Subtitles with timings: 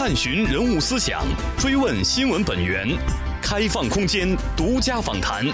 [0.00, 1.22] 探寻人物思想，
[1.58, 2.88] 追问新闻本源，
[3.42, 5.44] 开放空间，独家访谈。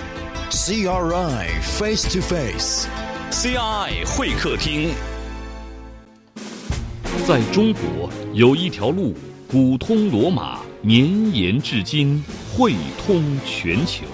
[0.53, 4.94] CRI Face to Face，CRI 会客厅。
[7.26, 9.16] 在中国有一条路，
[9.50, 12.22] 古通罗马，绵延至今，
[12.56, 12.74] 汇
[13.04, 14.04] 通全球。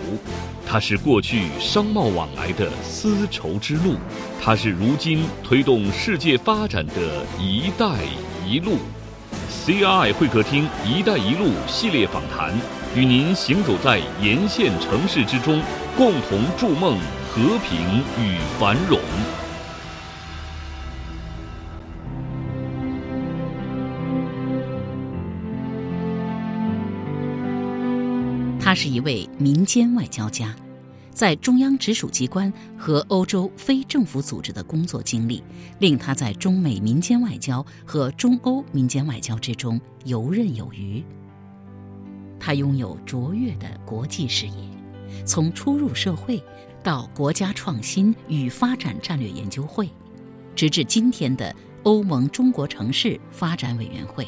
[0.66, 3.96] 它是过去商贸往来的丝绸之路，
[4.40, 7.98] 它是如今推动世界发展的一带
[8.48, 8.78] 一路。
[9.64, 12.52] CRI 会客厅“一带一路”系列访谈，
[12.96, 15.62] 与您行走在沿线城市之中，
[15.96, 16.98] 共同筑梦
[17.30, 18.98] 和平与繁荣。
[28.60, 30.52] 他是一位民间外交家，
[31.12, 35.42] 在中央直属机关和欧洲非政府组织的工作经历，
[35.78, 41.04] 令他在中美民间外交和中欧民间外交之中游刃有余。
[42.40, 44.54] 他拥有卓越的国际视野，
[45.24, 46.42] 从初入社会
[46.82, 49.88] 到国家创新与发展战略研究会，
[50.56, 54.26] 直至今天的欧盟中国城市发展委员会。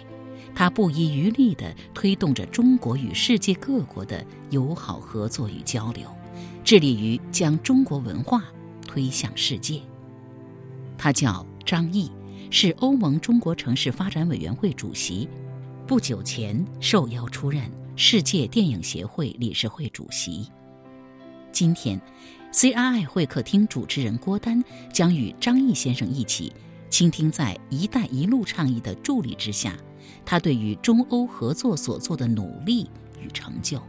[0.54, 6.08] 他不遗余力地推动着中国与世界各国的友好合作与交流，
[6.64, 8.42] 致力于将中国文化
[8.86, 9.80] 推向世界。
[10.96, 12.10] 他叫张毅，
[12.50, 15.28] 是欧盟中国城市发展委员会主席，
[15.86, 20.48] 不久前受邀出任世界电影协会理事会主席。
[21.52, 22.00] 今天
[22.52, 26.52] ，CRI 会客厅主持人郭丹将与张毅先生一起，
[26.88, 29.76] 倾听在“一带一路”倡议的助力之下。
[30.24, 32.88] 他对于中欧合作所做的努力
[33.20, 33.80] 与成就，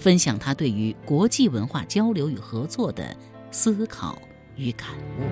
[0.00, 3.14] 分享他对于国际文化交流与合作的
[3.50, 4.16] 思考
[4.56, 5.22] 与感悟。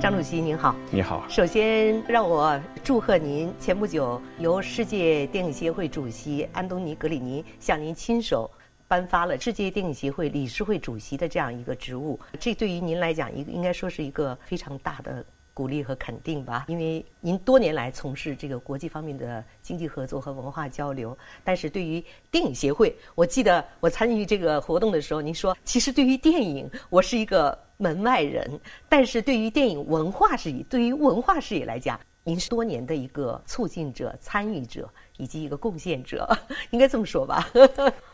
[0.00, 1.26] 张主席您好，你好。
[1.28, 8.48] 首先让我祝贺您，前不久由世界电影协会主席安东尼·格里尼向您亲手。
[8.86, 15.24] 颁发了世界电影协会理事会主席的这样一个职务，这对于您来讲，一个应该说是一个非常大的
[15.60, 16.64] 鼓励和肯定吧。
[16.68, 32.00] 因为您多年来从事这个国际方面的经济合作和文化交流，但是对于电影协会，我记得我参与这个活动的时候，您说其实对于电影我是一个门外人，但是对于电影文化事业，对于文化事业来讲。
[32.22, 36.28] 您是多年的一个促进者、参与者以及一个贡献者，
[36.70, 37.48] 应该这么说吧？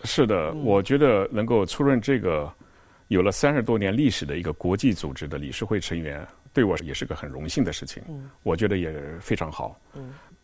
[0.05, 2.51] 是的，我觉得能够出任这个
[3.09, 8.03] 有了三十多年历史的一个国际组织的理事会成员，对我也是个很荣幸的事情。
[8.43, 9.81] 我觉得也非常好。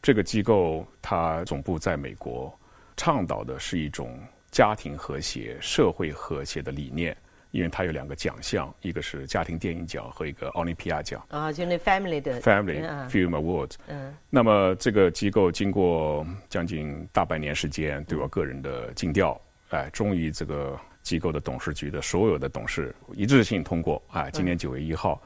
[0.01, 2.53] 这个机构它总部在美国，
[2.97, 4.19] 倡导的是一种
[4.51, 7.17] 家庭和谐、社会和谐的理念。
[7.51, 11.23] 因为它有两个奖项，一个是家庭电影奖和一个奥林匹亚奖。
[11.29, 12.81] 啊，就那 family 的 family
[13.11, 13.75] film award。
[13.89, 14.15] 嗯。
[14.31, 25.21] 那么这个机构经过将近大半年时间对我个人的尽调，哎，终于这个机构的董事局的所有的董事一致性通过，啊，今年九月一号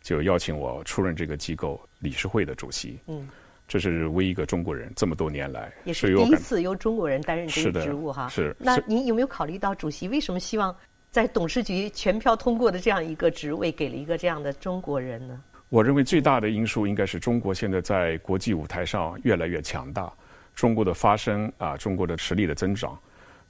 [0.00, 2.98] 就邀请我出任这个机构理事会的主席。
[3.06, 3.28] 嗯。
[3.68, 8.28] 这是唯一一个中国人这么多年来也是第一次由中国人担任这个职务哈。
[8.28, 8.54] 是。
[8.58, 10.74] 那您有没有考虑到主席为什么希望？
[11.10, 15.40] 在董事局全票通过的这样一个职位，给了一个这样的中国人呢？
[15.68, 20.12] 我认为最大的因素应该是中国现在在国际舞台上越来越强大，
[20.54, 22.98] 中国的发声啊，中国的实力的增长，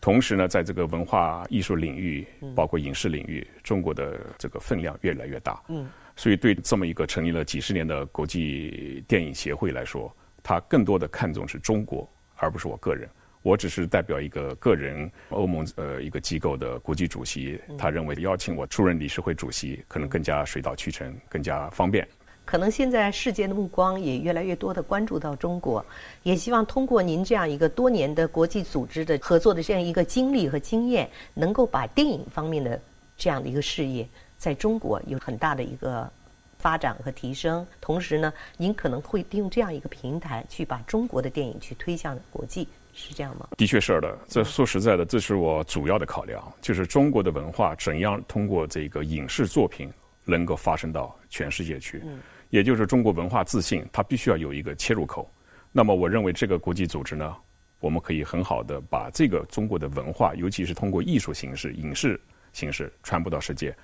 [0.02, 2.26] 同时呢，在这个文化艺术领域，
[2.56, 5.62] 包括影视领域，中国的这个分量越来越大。
[5.68, 10.12] 嗯，所以对这么一个成立了几十年的国际电影协会来说，
[10.42, 13.08] 他更多的看重是中国，而不是我个人。
[13.42, 22.06] 我只是代表一个个人，欧盟呃一个机构的国际主席，他认为邀请我出任理事会主席，可能更加水到渠成，更加方便。
[22.44, 25.84] 可能现在世界的目光也越来越多的关注到中国，
[26.22, 32.80] 也希望通过您这样一个多年的国际组织的合作的这样一个经历和经验，能够把电影方面的
[33.16, 36.10] 这样的一个事业在中国有很大的一个
[36.58, 37.66] 发展和提升。
[37.80, 42.66] 同时呢，您可能会利用这样一个平台去把中国的电影去推向国际。
[42.94, 43.48] 是这样吗？
[43.56, 49.90] 的确是的，这说实在的，这是我主要的考量，就是中国的文化怎样通过这个影视作品
[50.24, 52.02] 能够发生到全世界去。
[52.04, 52.20] 嗯，
[52.50, 55.30] 也就是中国文化自信，它必须要有一个切入口。
[55.70, 57.36] 那么，我认为这个国际组织呢，
[57.80, 62.20] 我们可以很好的把这个中国的文化，尤其是通过艺术形式、影视
[62.52, 63.74] 形式传播到世界，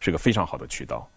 [0.00, 1.08] 是个非常好的渠道。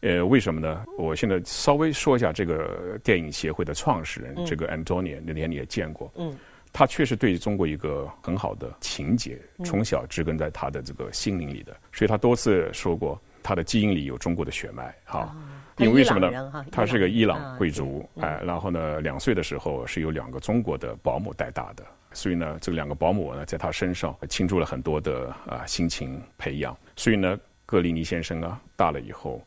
[0.00, 0.84] 呃，为什么呢？
[0.98, 6.12] 我现在稍微说一下这个电影协会的创始人，这个 Antonia，那天你也见过。
[6.16, 6.36] 嗯。
[6.72, 15.32] 他确实对中国一个很好的情节，从小植根在他的这个心灵里的，所以他多次说过，他的基因里有中国的血脉，哈。
[15.78, 16.64] 因为为什么呢？
[16.72, 26.74] 他是个伊朗贵族，哎，然后呢，两岁的时候是由两个中国的保姆带大的，所以呢，这两个保姆呢，在他身上倾注了很多的啊心情培养。
[26.96, 29.40] 所以呢，格里尼先生啊，大了以后，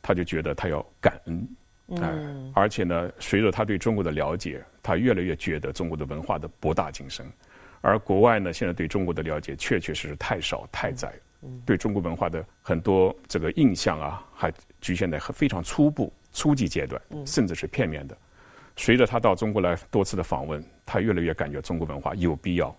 [0.00, 1.48] 他就觉得他要感恩，
[2.00, 2.12] 哎，
[2.54, 7.26] 而且呢，随着他对中国的了解，他越来越觉得中国的文化的博大精深，
[7.80, 11.12] 而国外呢，现在对中国的了解确确实实太少太窄。
[11.64, 18.16] 对中国文化的很多这个印象啊，还局限在非常初步、初级阶段，甚至是片面的。
[18.76, 22.74] 随着他到中国来多次的访问，他越来越感觉中国文化有必要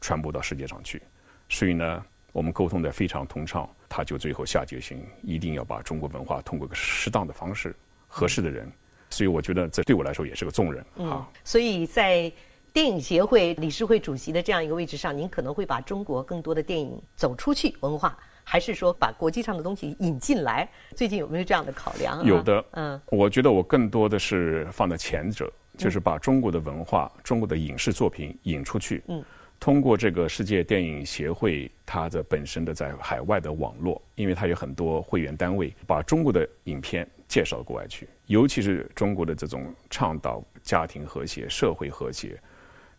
[0.00, 1.02] 传播到世界上去。
[1.48, 7.76] 所以呢，我们沟通的非常通畅，他就最后下决心，一定要把中国文化通过个适当的方式、
[8.08, 8.70] 合适的人。
[9.10, 11.28] 所以我觉得这对我来说也是个重任啊。
[11.44, 12.32] 所以在。
[12.76, 18.14] 电影协会理事会主席的这样一个位置上，您可能会把中国更多的电影走出去文化，
[18.44, 20.68] 还是说把国际上的东西引进来？
[20.94, 22.22] 最近有没有这样的考量？
[22.22, 29.02] 有的，嗯，我觉得我更多的是放在前者，就是把中国的文化、中国的影视作品引出去。
[29.08, 29.24] 嗯，
[29.58, 42.38] 通过这个世界电影协会它的本身的在海外的网络，因为它有很多会员单位，把中国的影片介绍到国外去，尤其是中国的这种倡导家庭和谐、社会和谐。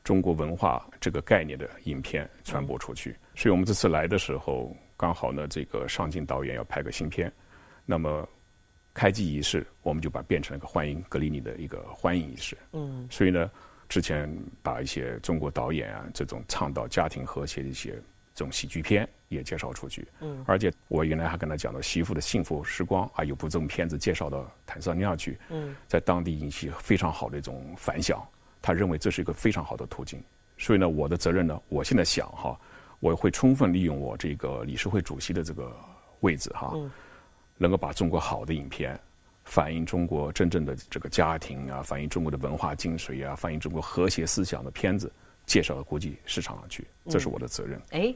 [0.08, 7.30] 中国文化这个概念的影片传播出去，所以我们这次来的时候，刚好呢，这个上镜导演要拍个新片，
[7.86, 8.26] 那么
[8.94, 12.58] 开机仪式我们就把变成了一个欢迎格里尼的一个欢迎仪式。
[12.72, 13.52] 嗯，所以呢，
[13.90, 14.34] 之前
[14.64, 17.92] 把一些中国导演啊这种倡导家庭和谐的一些
[18.34, 20.08] 这种喜剧片也介绍出去。
[20.22, 25.38] 嗯，而且我原来还跟他讲到媳妇的幸福时光啊，有部这种片子介绍到坦桑尼亚去。
[25.50, 28.26] 嗯，在当地引起非常好的一种反响。
[28.62, 30.22] 他认为这是一个非常好的途径，
[30.58, 32.60] 所以呢，我的责任呢，我现在想哈，
[33.00, 35.76] 我会充分利用我这个理事会主席的这个
[36.20, 36.74] 位置哈，
[37.58, 39.00] 能够把中国好的影片，
[39.46, 45.12] 反映中国真正的这个家庭啊，反映中国的文化精髓啊，反映中国和谐思想的片子，
[45.46, 47.82] 介绍到国际市场上去，这是我的责任。
[47.92, 48.14] 哎。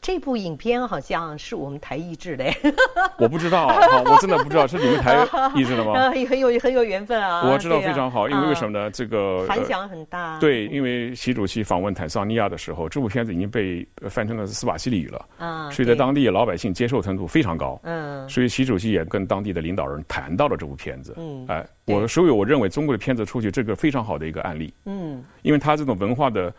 [0.00, 2.44] 这部影片好像是我们台译制的，
[3.18, 3.76] 我不知道，啊
[4.06, 5.26] 我真的不知道是你们台
[5.56, 6.10] 译制的吗？
[6.28, 7.42] 很有很有缘分啊！
[7.50, 8.88] 我知道非常好，因为为什么呢？
[8.92, 10.38] 这个反响很大。
[10.38, 17.80] 对，因为习主席访问坦桑尼亚的时候，这部片子已经被翻成了斯瓦西里语了，啊，所以在当地老百姓接受程度非常高。
[17.82, 21.14] 嗯，所以习主席也跟当地的领导人谈到了这部片子。
[21.16, 24.72] 嗯，哎，我所以我认为中国的片子出去，这个非常好的一个案例。
[24.84, 26.54] 嗯，因为他这种文化的。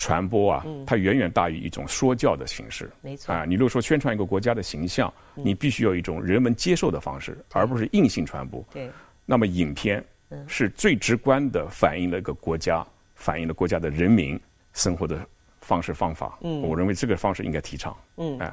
[0.00, 2.90] 传播啊，它远远大于一种说教的形式。
[3.02, 8.64] 没错啊，你如果说宣传一个国家的形象，你必须要一种人们接受的方式，而不是硬性传播。
[8.72, 8.90] 对，
[9.26, 10.02] 那么影片
[10.46, 14.40] 是最直观的反映了一个国家，反映了国家的人民
[14.72, 15.20] 生活的
[15.60, 16.38] 方式方法。
[16.40, 17.94] 嗯，我认为这个方式应该提倡。
[18.16, 18.50] 嗯，哎，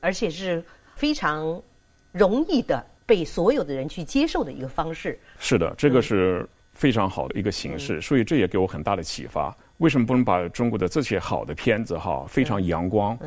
[0.00, 0.62] 而且是
[0.96, 1.62] 非常
[2.10, 5.16] 容易的被所有的人去接受的一个方式。
[5.38, 9.56] 是的，这个是非常好的一个形式，所以这也给我很大的启发。
[9.80, 13.18] 为什么不能把中国的这些好的片子哈，非常阳光，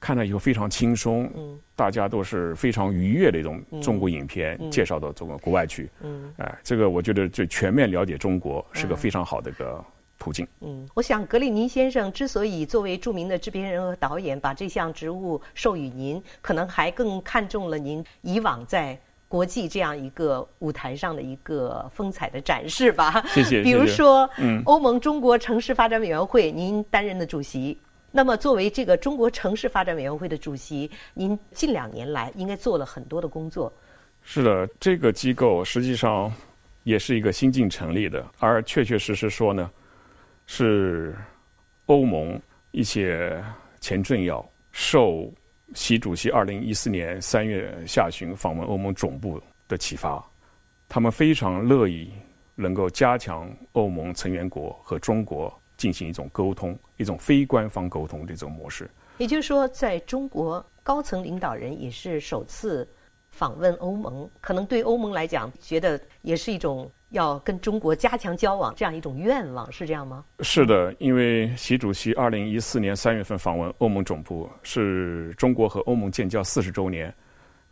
[0.00, 1.30] 看了以后非常轻松，
[1.76, 5.90] 大家都是非常愉悦的一种中国影片，介绍到中国国外去？
[6.38, 9.84] 哎，这个我觉得最全面了解中国是个非常好的一个
[10.18, 10.46] 途径。
[10.60, 18.98] 嗯，我想格里尼先生之所以作为著名的制片人和导演，把这项职务授予您，可能还更看重了您以往在。
[19.30, 23.24] 国际这样一个舞台上的一个风采的展示吧。
[23.28, 23.62] 谢谢。
[23.62, 27.78] 比如说，嗯，欧盟中国城市发展委员会，您担任的主席。
[28.10, 33.72] 那么，作为这个中国城市发展委员会的主席，您近两年来应该做了很多的工作。
[34.24, 36.32] 是的，这个机构实际上
[36.82, 39.70] 也是一个新近成立的，而确确实实说呢，
[40.46, 41.14] 是
[41.86, 42.36] 欧盟
[42.72, 43.40] 一些
[43.80, 45.32] 前政要受。
[45.74, 50.24] 习主席二零一四年三月下旬访问欧盟总部的启发，
[50.88, 52.12] 他们非常乐意
[52.54, 58.90] 能够加强欧盟成员国和中国进行一种沟通，一种非官方沟通这种模式。
[59.18, 62.88] 也就是说，在中国高层领导人也是首次
[63.30, 66.90] 访问欧盟，可能对欧盟来讲，觉得也是一种。
[67.10, 70.24] 要跟中国加强交往，这样一种愿望是这样吗？
[70.40, 77.12] 是的，因为习主席二零一四年三月份访问欧盟总部，是中国和欧盟建交四十周年，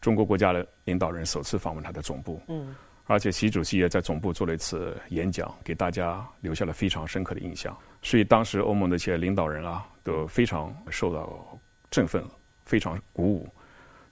[0.00, 2.40] 中国国家的领导人首次访问他的总部。
[2.49, 7.76] 嗯，而且习主席也在总部做了一次演讲，给大家留下了非常深刻的印象。
[8.02, 11.47] 所以当时欧盟的一些领导人啊，都非常受到
[11.90, 12.25] 振奋，
[12.64, 13.49] 非常鼓舞，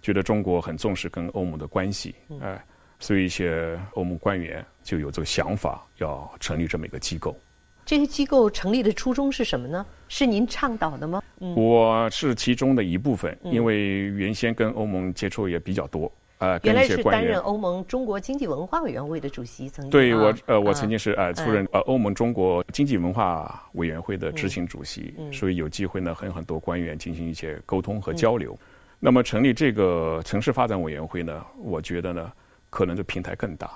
[0.01, 2.15] 觉得中国很重视跟欧盟的关系。
[2.41, 2.65] 哎。
[2.99, 7.37] 所以一些欧盟官员就有这个想法，要成立这么一个机构。
[7.85, 9.87] 这些机构成立的初衷是什么呢？
[10.09, 11.23] 是您倡导的吗？
[11.55, 28.59] 我是其中的一部分，因为原先跟欧盟接触也比较多，呃，原来是担任欧盟中国经济文化委员会的主席，曾经对我呃，我曾经是呃出任呃欧盟中国经济文化委员会的执行主席，所以有机会呢和很多官员进行一些沟通和交流。
[28.99, 32.33] 那么成立这个城市发展委员会呢，我觉得呢，
[32.71, 33.71] 可能这平台更大。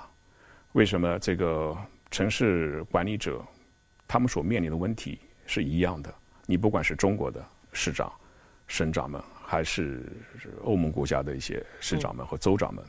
[0.73, 1.19] 为什么？
[1.19, 1.75] 这个
[2.09, 3.43] 城市管理者
[4.07, 6.13] 他们所面临的问题是一样的。
[6.45, 8.11] 你不管是中国的市长、
[8.67, 9.21] 省长们。
[9.43, 10.01] 还是
[10.63, 12.81] 欧盟国家的一些市长们和州长们，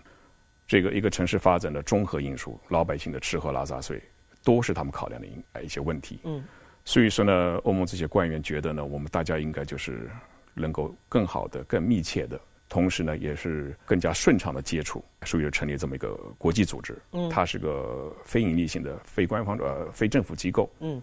[0.64, 4.00] 这个一个城市发展的综合因素，老百姓的吃喝拉撒睡，
[4.44, 6.20] 都是他们考量的一一些问题。
[6.22, 6.44] 嗯，
[6.84, 10.08] 所以说呢，欧盟这些官员觉得呢，我们大家应该就是
[10.54, 12.40] 能够更好的、更密切的，
[12.72, 16.96] 同时呢，也是更加顺畅的接触，所以就成立这么一个国际组织。
[17.12, 20.70] 嗯，它是个非盈利性的、非官方呃非政府机构。
[20.80, 21.02] 嗯，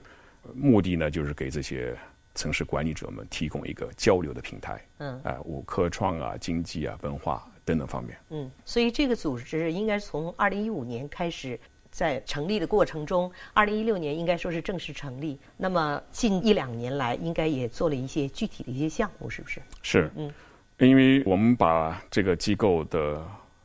[0.56, 1.96] 目的呢，就是给这些。
[2.36, 11.60] 城市管理者们提供一个交流的平台，嗯，啊，五科创啊、经济啊、文化等等方面，嗯，所以这个组织应该从二零一五年开始
[11.92, 15.38] 在成立的过程中，二零一六年应该说是正式成立。
[15.58, 19.62] 那么近一两年来，应该也做了一些具体的一些项目，是不是？
[19.82, 20.32] 是，嗯，
[20.80, 23.22] 因为我们把这个机构的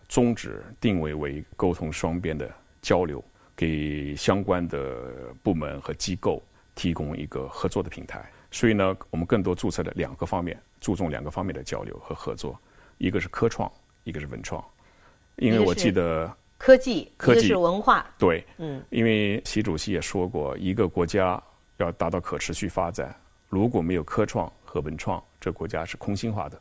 [0.08, 2.50] 宗旨定位为沟通双边的
[2.82, 3.22] 交流，
[3.54, 6.42] 给相关的部门和机构
[6.74, 8.28] 提供一个合作的平台。
[8.50, 12.60] 所以呢，我们更多注册的两个方面，注重两个方面的交流和合作，
[12.98, 13.70] 一个是科创，
[14.02, 14.62] 一个是文创。
[15.36, 16.28] 因为我记得
[16.58, 18.04] 科技，科技是文化。
[18.18, 21.40] 对，嗯，因为习主席也说过，一个国家
[21.76, 23.14] 要达到可持续发展，
[23.48, 26.60] 如果没有科创和文创，这国家是空心化的。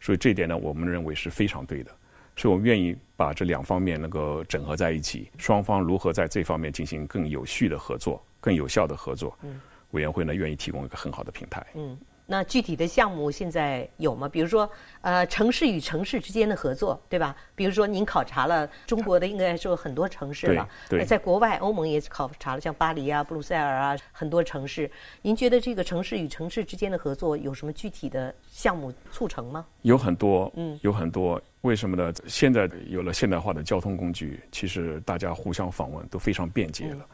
[0.00, 1.90] 所以这一点呢，我们认为是非常对的。
[2.36, 9.36] 所以我们愿意把这两方面能够整合在一起，双方如何在这方面进行更有序的合作、更有效的合作。
[9.42, 9.60] 嗯。
[9.90, 11.66] 委员会呢，愿意提供一个很好的平台。
[11.74, 11.98] 嗯，
[12.30, 14.28] 那具体的项目现在有吗？
[14.28, 14.70] 比如说，
[15.00, 17.34] 呃，城市与城市之间的合作，对吧？
[17.56, 24.88] 比如说，您考察了中国的应该说很多城市了，对，在国外欧盟也考察了，像巴黎啊、布鲁塞尔啊很多城市。
[25.22, 29.66] 您觉得这个城市与城市之间的合作有什么具体的项目促成吗？
[29.82, 31.42] 有很多，嗯，有很多。
[31.62, 32.12] 为什么呢？
[32.28, 37.04] 现在有了现代化的交通工具，其实大家互相访问都非常便捷了。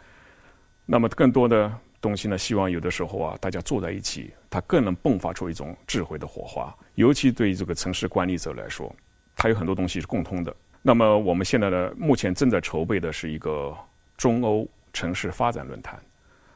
[0.84, 1.72] 那么更多的。
[2.00, 2.36] 东西呢？
[2.36, 6.74] 希望有的时候啊，大家坐在一起，它更能迸发出一种智慧的火花。
[6.94, 8.94] 尤其对于这个城市管理者来说，
[9.34, 10.54] 它有很多东西是共通的。
[10.82, 13.76] 那么我们现在呢，目前正在筹备的是一个
[14.16, 16.00] 中欧城市发展论坛。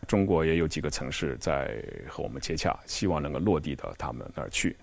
[0.07, 4.77] 中国也有几个城市在和我们接洽，希望能够落地到他们那儿去。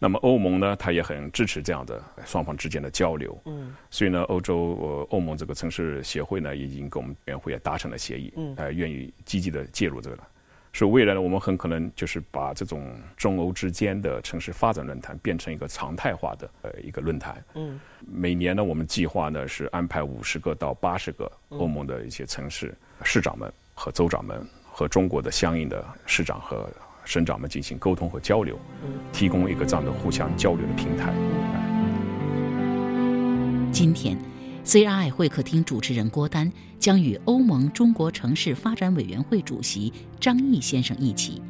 [0.00, 3.36] 那么欧盟呢，它也很支持这样的双方之间的交流。
[3.46, 10.28] 嗯，所以呢，欧洲呃欧盟这个城市协会呢，已经跟我们委员会也达成了协议，嗯，呃，愿意积极的介入这个了。
[10.72, 17.44] 所以未来呢，我们很可能就是把这种中欧之间的城市发展论坛变成一个常态化的呃一个论坛。
[17.54, 26.70] 嗯，每年呢，我们计划呢是安排五十个到八十个欧盟的一些城市市长们和州长们和中国的相应的市长和。
[27.08, 28.58] 省长们进行沟通和交流，
[29.10, 31.10] 提供一个这样的互相交流的平台。
[33.72, 34.14] 今天
[34.62, 41.40] ，CRI 会客厅主持人郭丹将与欧盟中国城市发展委员会主席张毅先生一起，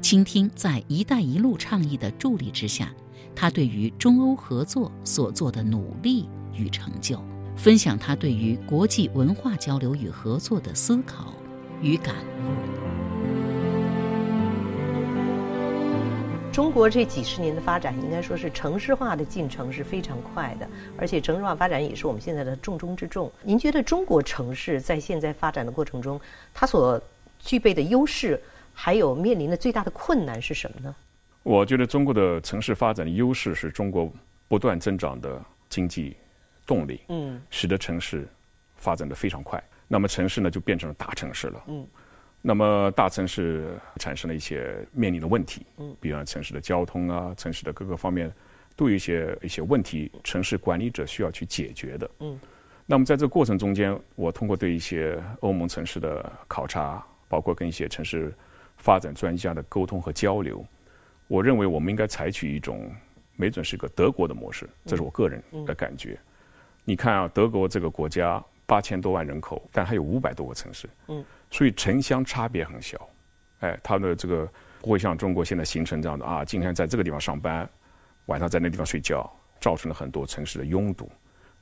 [0.00, 2.90] 倾听在“一带一路”倡议的助力之下，
[3.36, 7.22] 他对于中欧合作所做的努力与成就，
[7.56, 11.34] 分享他对于国际文化交流与合作的思考
[11.82, 12.83] 与感悟。
[16.54, 23.28] 中国这几十年的发展，应该说是城市化的进程是非常快的，而且城市化发展也是我们现在的重中之重。
[23.42, 26.20] 您觉得中国城市在现在发展的过程中，
[26.54, 27.02] 它所
[27.40, 28.40] 具备的优势，
[28.72, 30.94] 还有面临的最大的困难是什么呢？
[31.42, 34.08] 我觉得中国的城市发展的优势是中国
[34.46, 36.16] 不断增长的经济
[36.64, 38.28] 动力，嗯，使得城市
[38.76, 39.60] 发展的非常快。
[39.88, 41.84] 那么城市呢，就变成了大城市了，嗯。
[42.46, 48.30] 那么大城市产生了一些面临的问题，嗯，比方城市的交通啊，城市的各个方面
[48.76, 52.38] 都有一些一些问题，城市管理者需要去解决的，嗯。
[52.84, 58.30] 那么在这个过程中间，我通过对一些欧盟城市的考察，包括跟一些城市
[58.76, 60.62] 发展专家的沟通和交流，
[61.26, 62.92] 我认为我们应该采取一种
[63.36, 66.18] 没准是个德国的模式，这是我个人的感觉。
[66.84, 71.24] 你看啊，德国这个国家八千多万人口，但还有五百多个城市，嗯。
[71.50, 73.08] 所以城乡差别很小，
[73.60, 74.48] 哎，它的这个
[74.80, 77.68] 不会像中国现在形成这样的啊，今天在这个地方上班，
[78.26, 79.30] 晚上在那地方睡觉，
[79.60, 81.08] 造成了很多城市的拥堵。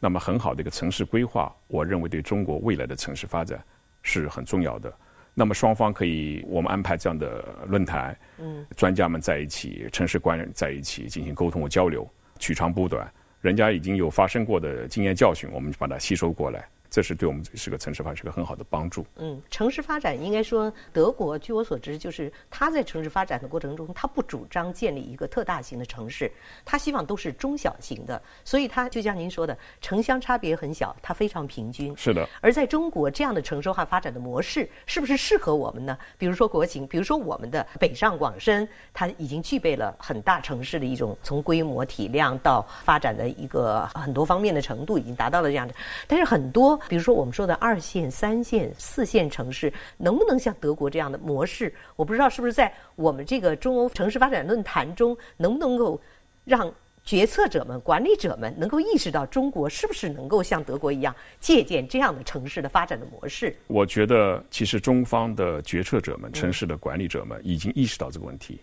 [0.01, 3.63] 那么很好的一个城市规划，我认为对中国未来的城市发展
[4.03, 4.93] 是很重要的。
[5.35, 13.09] 那么双方可以，我们安排这样的论坛，嗯，专家们在一起，城市官员在一起进行沟通和交流，取长补短，
[13.41, 16.67] 人家已经有发生过的经验教训，我们就把它吸收过来。
[16.93, 19.07] 这是对我们是个城市发展是个很好的帮助。
[19.17, 26.31] 嗯，城市发展应该说，德国据我所知，就是他在城市发展的过程中，他不主张建立一个特大型的城市，
[26.67, 28.21] 他希望都是中小型的。
[28.45, 31.97] 所以，他就像您说的，城乡差别很小，它非常平均。
[31.97, 32.29] 是的。
[32.43, 35.97] 而在中国这样的城市化发展的模式，是不是适合我们呢？
[36.19, 45.75] 比如说国情，比如说我们的北上广深，它已经具备了很大城市的一种从规模体量到发展的一个很多方面的程度，已经达到了这样的。
[46.07, 46.79] 但是很多。
[46.89, 51.73] 比如说，我们说的二线、三线、四线城市，能不能像德国这样的模式？
[51.97, 56.01] 我不知道是不是在我们这个中欧城市发展论坛中，能不能够
[56.45, 56.73] 让
[57.05, 63.55] 决策者们、管理者们能够意识到，中国是不是能够像德国一样借鉴这样的城市的发展的模式？
[63.67, 68.61] 我觉得，其实中方的决策者们、城市的管理者们已经意识到这个问题。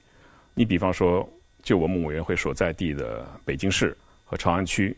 [0.53, 1.27] 你比方说，
[1.61, 4.95] 就我们委员会所在地的北京市和朝阳区。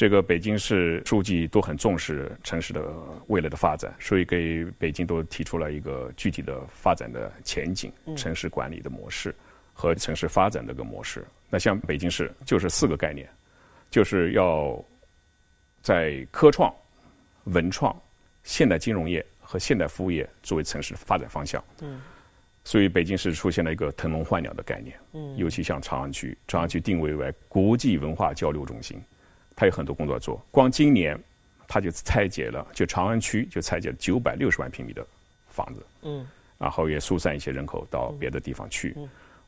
[0.00, 2.90] 这个北京市书记都很重视城市的
[3.26, 9.34] 未来的发展，所以给北京都提出了一个具体的发展的前景、城市管理的模式
[9.74, 11.22] 和城市发展的个模式。
[11.50, 13.28] 那像北京市就是四个概念，
[13.90, 14.82] 就是要
[15.82, 16.74] 在科创、
[17.44, 17.94] 文创、
[18.42, 21.62] 现代金融业和现代服务业作为城市发展方向。
[21.82, 22.00] 嗯，
[22.64, 24.98] 所以北京市出现了一个腾笼换鸟的概念。
[25.12, 28.98] 嗯，尤其像朝阳区，朝阳区定位为国际文化交流中心。
[29.60, 31.22] 他有很多工作做，光今年
[31.68, 35.06] 他就拆解了，就长安区就拆解了九百六十万平米的
[35.48, 36.26] 房子，嗯，
[36.56, 38.96] 然后也疏散一些人口到别的地方去。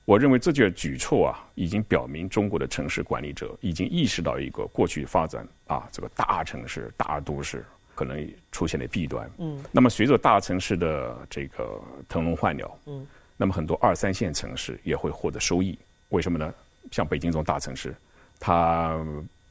[0.04, 7.64] 我认为这件举措啊，已经表明中国的城市管理者已经意识到一个过去发展啊，这个大城市、大都市
[7.94, 9.26] 可能出现的弊端。
[9.38, 13.06] 嗯，那么随着大城市的这个腾笼换鸟，嗯，
[13.38, 15.78] 那么很多二三线城市也会获得收益。
[16.10, 16.52] 为什么呢？
[16.90, 17.94] 像北京这种大城市，
[18.38, 19.02] 它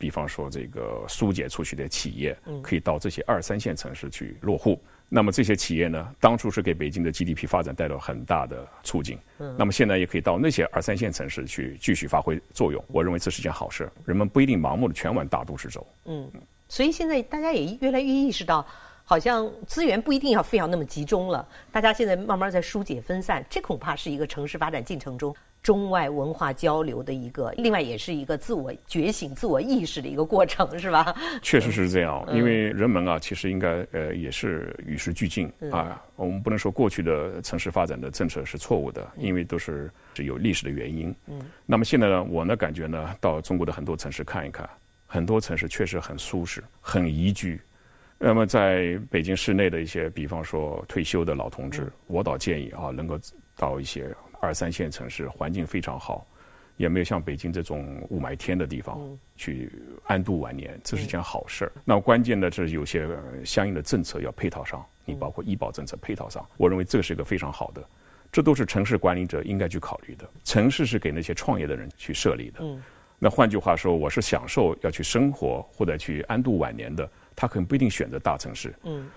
[0.02, 4.82] 比方说，这个疏解出去的企业，可以到这些二三线城市去落户。
[5.08, 9.16] 那么这些企业呢，当初是给北京的 GDP 发展带来很大的促进。
[9.58, 12.84] 那么现在也可以到那些二三线城市去继续发挥作用。
[12.88, 13.88] 我认为这是件好事。
[14.06, 15.86] 人们不一定盲目的全往大都市走。
[16.06, 16.28] 嗯，
[16.68, 18.66] 所以现在大家也越来越意识到，
[19.12, 21.46] 好像资源不一定要非要那么集中了。
[21.70, 25.36] 大家现在慢慢在疏解分散，这恐怕是一个城市发展进程中。
[25.62, 31.14] 中外文化交流的一个，另外也是一个自我觉醒、自我意识的一个过程，是吧？
[31.42, 36.02] 确实是这样，因为人们啊，其实应该呃也是与时俱进啊。
[36.16, 41.14] 我们不能说过去的城市发展的政策是错误的，因为都是是有历史的原因。
[41.28, 41.42] 嗯。
[41.66, 44.68] 那么现在呢，我呢感觉呢，到中国的很多城市看一看，
[45.06, 47.60] 很多城市确实很舒适、很宜居。
[48.24, 53.20] 那么在北京市内的一些，比方说退休的老同志，我倒建议啊，能够
[53.56, 54.14] 到一些。
[54.44, 56.26] 二三线城市环境非常好，
[56.76, 59.00] 也没有像北京这种雾霾天的地方
[59.36, 59.72] 去
[60.06, 61.72] 安度晚年，这是件好事儿。
[61.86, 63.08] 那关键的是有些
[63.46, 67.88] 相应的政策要配套上，你包括医保政策配套上，我认为这是一个非常好的，
[68.32, 70.28] 这都是城市管理者应该去考虑的。
[70.44, 72.64] 城市是给那些创业的人去设立的，
[73.20, 78.74] 那换句话说，我是享受要去生活或者去安度晚年的，他可能不一定选择大城市。
[78.84, 79.10] 嗯，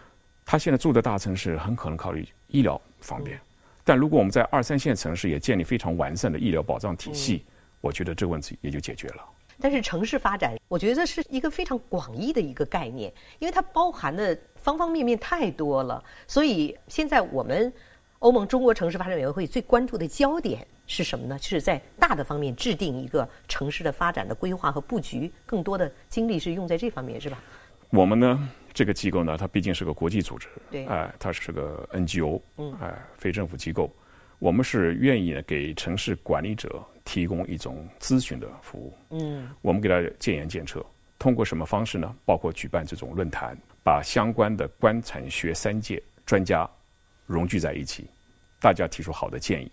[0.45, 3.39] 他现在住的大城市很可能考虑医疗方便。
[3.83, 7.45] 但如果我们在二三线城市也建立非常完善的医疗保障体系，
[7.81, 9.23] 我觉得这个问题也就解决了。
[9.61, 16.03] 但是城市发展，我觉得是一个非常广义的一个概念，因为它包含的方方面面太多了。
[16.27, 17.73] 所以现在我们
[18.19, 21.39] 欧盟中国城市发展委员会最关注的焦点是什么呢？
[21.39, 27.39] 是在大的方面制定一个城市的发展的规划和布局，更多的精力是用在这方面，是吧？
[27.95, 28.49] 我们呢？
[28.73, 33.89] 这个机构呢，它毕竟是个国际组织，对，哎，它是个 NGO，嗯，哎，非政府机构。
[34.41, 40.85] 我们是愿意呢给城市管理者提供一种咨询的服务，嗯，我们给他建言建策，
[41.21, 42.13] 通过什么方式呢？
[42.25, 46.69] 包括举办这种论坛，把相关的官产学三界专家
[47.27, 48.11] 融聚在一起，
[48.61, 49.71] 大家提出好的建议，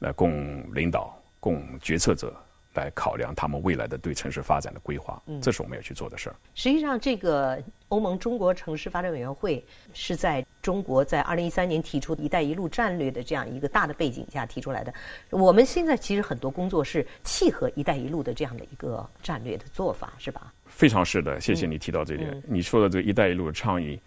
[0.00, 2.30] 来供领导、供决策者。
[2.74, 6.36] 来考量他们未来的对城市发展的规划，这是我们要去做的事儿。
[6.54, 14.92] 实际上，这个欧盟中国城市发展委员会是在中国在二零一三年提出“一带一路”战略的这样一个大的背景下提出来的。
[15.30, 20.52] 我们现在其实很多工作是契合“一带一路”的这样的一个战略的做法，是吧？
[20.66, 22.42] 非常是的，谢谢你提到这点。
[22.46, 24.00] 你说的这个“一带一路”的倡议，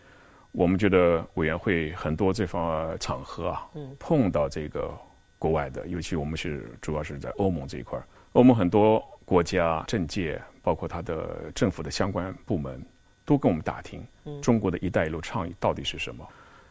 [0.52, 4.92] 我们觉得委员会很多这方场合啊，碰到这个
[5.40, 8.06] 国外的，尤其我们是主要是在欧盟这一块儿。
[8.38, 12.80] 我们很多国家政界，包括它的政府的相关部门，
[13.26, 14.06] 都跟我们打听
[14.44, 16.24] 中国的一带一路倡议到底是什么。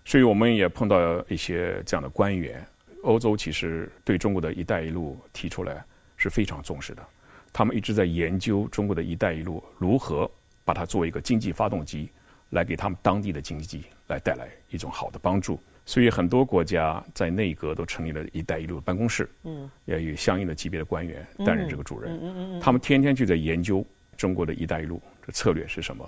[0.04, 2.64] 所以我们也碰到一些这样的官员。
[3.02, 5.84] 欧洲其实对中国的一带一路提出来
[6.16, 7.04] 是非常重视的，
[7.52, 10.30] 他们一直在研究中国的一带一路如何
[10.64, 12.08] 把它作为一个经济发动机，
[12.50, 15.58] 来给他们当地的经济来带来一种好的帮助。
[15.86, 26.04] 所以很多国家在内阁都成立了一带一路办公室，嗯，也有相应的级别的官员担任这个主任，嗯嗯嗯，他们天天就在研究中国的一带一路这策略是什么，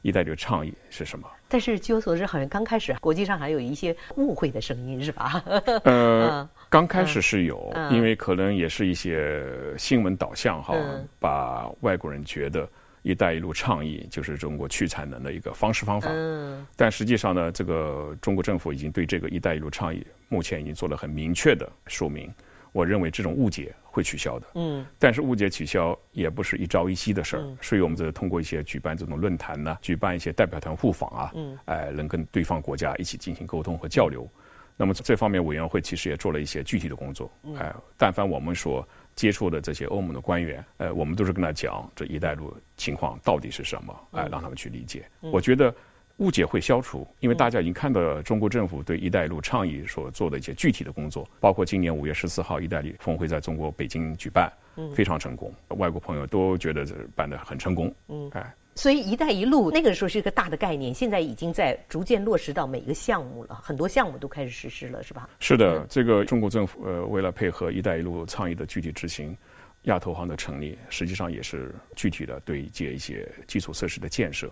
[0.00, 1.28] 一带一路倡议是什么。
[1.46, 5.42] 但是据我所知，好像刚开始国际上还有一些误会的声音，是吧？
[5.84, 9.44] 呃，刚开始是有，因为可能也是一些
[9.76, 10.74] 新闻导向哈，
[11.20, 12.66] 把外国人觉得。
[13.08, 22.30] “一带一路”倡议就是中国去产能的一个方式方法，嗯但实际上呢，这个中国政府已经对这个“一带一路”倡议目前已经做了很明确的说明。
[22.72, 34.28] 我认为这种误解会取消的，嗯，但是误解取消也不是一朝一夕的事儿，所以我们这通过一些举办这种论坛呢，举办一些代表团互访啊，嗯，哎，能跟对方国家一起进行沟通和交流。
[34.76, 38.86] 那么这方面委员会其实也做了一些具体的工作，哎，但凡我们说。
[39.18, 45.04] 接触的这些欧盟的官员，呃，我们都是跟他讲这一带路情况到底是什么，哎，让他们去理解。
[45.20, 45.74] 我觉得
[46.18, 54.52] 误解会消除，因为大家已经看到了中国政府对一带一路倡议所做的一些具体的工作，包括今年五月十四号一带一峰会在中国北京举办，
[54.94, 58.54] 非常成功，外国朋友都觉得这办得很成功，嗯，哎。
[58.78, 65.28] 所以“一带一路”那个时候是一个大的概念，现在已经在逐渐落实到每一个项目了，很多项目都开始实施了，是吧？
[65.40, 69.36] 是的，这个中国政府呃，为了配合“一带一路”倡议的具体执行，
[69.82, 74.48] 亚投行的成立，实际上也是具体的对接一些基础设施的建设。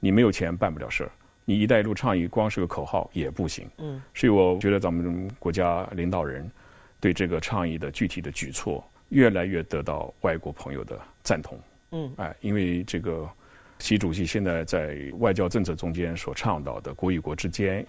[0.00, 1.12] 你没有钱办不了事儿，
[1.44, 3.64] 你“一带一路”倡议光是个口号也不行。
[3.76, 4.02] 嗯。
[4.12, 6.50] 所以我觉得咱们国家领导人
[6.98, 11.56] 对这个倡议的具体的举措，越来越得到外国朋友的赞同。
[11.92, 12.12] 嗯。
[12.16, 13.30] 哎，因为这个。
[13.78, 17.86] 习主席现在在外交政策中间所倡导的，国与国之间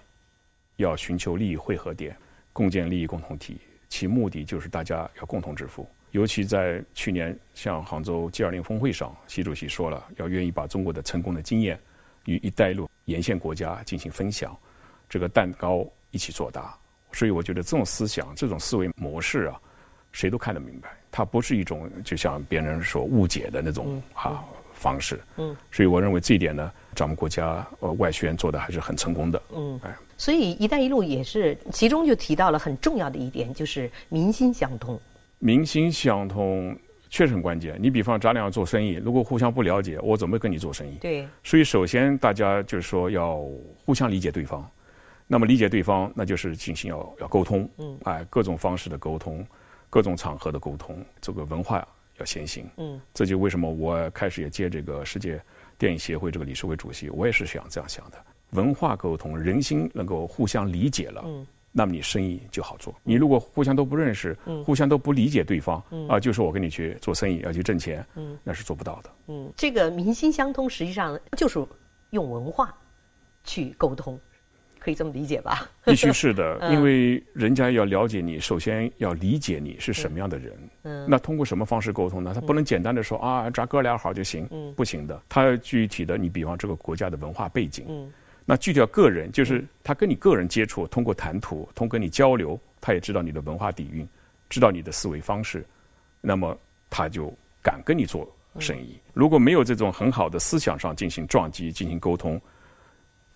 [0.76, 2.16] 要寻求利益汇合点，
[2.52, 5.88] 共建利益共同体，其目的就是大家要共同致富。
[6.12, 11.78] 尤其在去年像杭州 G20 峰会上，习主席说了，要愿意把中国的成功的经验
[12.24, 14.56] 与“一带一路”沿线国家进行分享，
[15.08, 16.76] 这个蛋糕一起做大。
[17.12, 19.60] 所以我觉得这种思想、这种思维模式啊，
[20.12, 24.44] 谁都看得明白，它不是一种就像别人说误解的那种啊。
[24.80, 34.98] 方式，嗯，所以我认为这一点呢，咱们国家呃外宣做的还是很成功的，嗯，哎，所以“一带一路”也是其中就提到了很重要的一点，就是民心相通。
[35.38, 36.74] 民心相通
[37.10, 37.76] 确实很关键。
[37.78, 40.96] 你比方咱俩做生意，如果互相不了解，我怎么跟你做生意？
[41.00, 41.28] 对。
[41.44, 43.38] 所以首先大家就是说要
[43.84, 44.66] 互相理解对方，
[45.26, 49.46] 那么理解对方，那就是进行要要沟通，嗯，哎，各种方式的沟通，
[49.88, 51.86] 各种场合的沟通，这个文化。
[52.20, 55.40] 要先行，嗯，这就为什么我开始也接这个世界
[55.76, 58.16] 电影协会这个理事会主席，我也是想这样想的。
[58.50, 62.94] 文化沟通，人心能够互相理解了，嗯，那么你生意就好做。
[63.04, 69.10] 你如果互相都不认识，嗯，互相都不理解对方，嗯，啊，就是我跟你去做生意要去挣钱，嗯，那是做不到的。
[69.28, 71.64] 嗯，这个民心相通，实际上就是
[72.10, 72.76] 用文化
[73.44, 74.18] 去沟通。
[74.80, 75.70] 可以这么理解吧？
[75.84, 80.58] 必须是的，因为人家要了解你，首先要理解你是什么样的人。
[80.82, 82.32] 嗯，那通过什么方式沟通呢？
[82.34, 84.48] 他不能简单的说啊，咱哥俩好就行。
[84.50, 87.84] 嗯，不行的，他具体的，你比方这个国家的文化背景。
[87.88, 88.10] 嗯，
[88.46, 94.08] 那具体到个人，就是他跟你个人接触，通过谈吐，通过跟你交流，他也知道你的文化底蕴，
[94.48, 95.62] 知道你的思维方式，
[96.22, 98.26] 那么他就敢跟你做
[98.58, 98.98] 生意。
[99.12, 102.40] 如果没有这种很好的思想上进行撞击、进行沟通。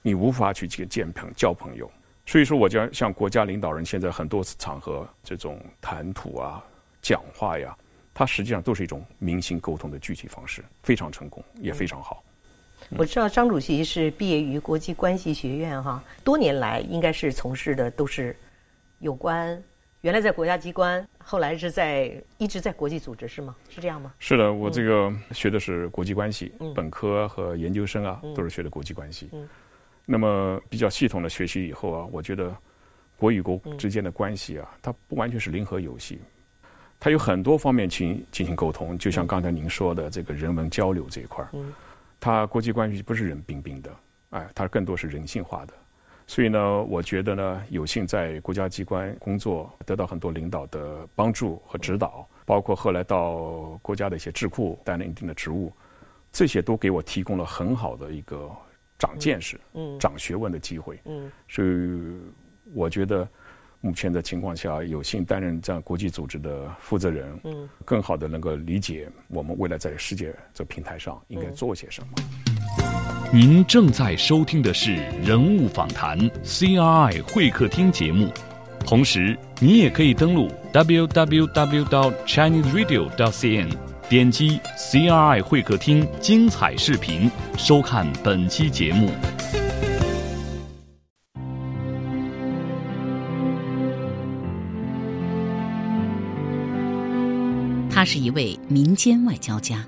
[0.07, 1.91] 你无法去去见朋交朋友，
[2.27, 6.63] 所以说，我将像国家领导人现在很多场合这种谈吐啊、
[7.01, 7.75] 讲话呀，
[8.13, 12.23] 它实际上都是一种民心沟通的具体方式，非常成功，也非常好。
[12.99, 18.37] 我知道张主席是毕业于国际关系学院哈，多年来应该是从事的都是
[18.99, 19.59] 有关
[20.03, 23.57] 原来在国家机关，后来是在一直在国际组织是吗？
[23.71, 24.13] 是这样吗？
[24.19, 29.31] 是的，我这个学的是国际关系，本科和研究生啊都是学的国际关系。
[30.07, 32.55] 那么比较系统的学习以后啊，我觉得
[33.17, 36.19] 国与国之间的关系啊，它不完全是零和游戏，
[37.01, 38.99] 它有很多方面去进行沟通。
[38.99, 41.51] 就像刚才您说的这个人文交流这一块儿，
[42.21, 43.91] 它国际关系不是冷冰冰的，
[44.31, 45.73] 哎，它更多是人性化的。
[46.27, 55.73] 所以呢，我觉得呢，有幸在国家机关工作，得到很多领导的帮助和指导，包括后来到国家的一些智库担任一定的职务，
[56.33, 58.51] 这些都给我提供了很好的一个。
[58.99, 61.69] 长见识、嗯，长学问的机会，嗯，所以
[62.73, 63.29] 我觉得
[63.81, 72.09] 目前的情况下，有幸担任这样国际组织的负责人，嗯，更好的能够理解我们未来在世界这平台上应该做些什么。
[73.33, 78.33] 您正在收听的是人物访谈 CRI 会客厅节目，
[78.87, 81.85] 同时你也可以登录 www.
[84.15, 89.11] 点击 CRI 会客厅精彩视频，收看本期节目。
[97.91, 99.85] 他是一位民间外交家。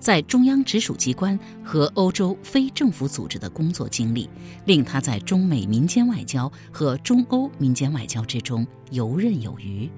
[0.00, 4.28] 在中央直属机关和欧洲非政府组织的工作经历，
[4.64, 9.88] 令他在中美民间外交和中欧民间外交之中游刃有余。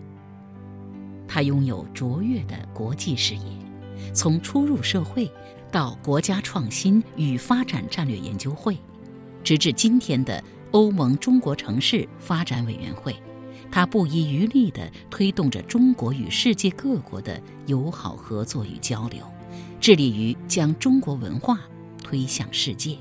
[1.27, 3.41] 他拥有卓越的国际视野，
[4.12, 5.31] 从初入社会
[5.71, 8.77] 到国家创新与发展战略研究会，
[9.43, 13.15] 直至今天的欧盟中国城市发展委员会，
[13.71, 19.25] 他不遗余力地推动着中国与世界各国的友好合作与交流。
[19.81, 21.59] 致力于将中国文化
[22.03, 22.97] 推向世界。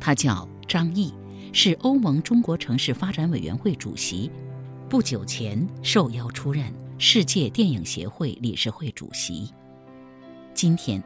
[0.00, 1.12] 他叫张毅，
[1.52, 4.30] 是欧盟中国城市发展委员会主席。
[4.88, 9.52] 不久前受邀出任世界电影协会理事会主席。
[10.58, 11.00] 今天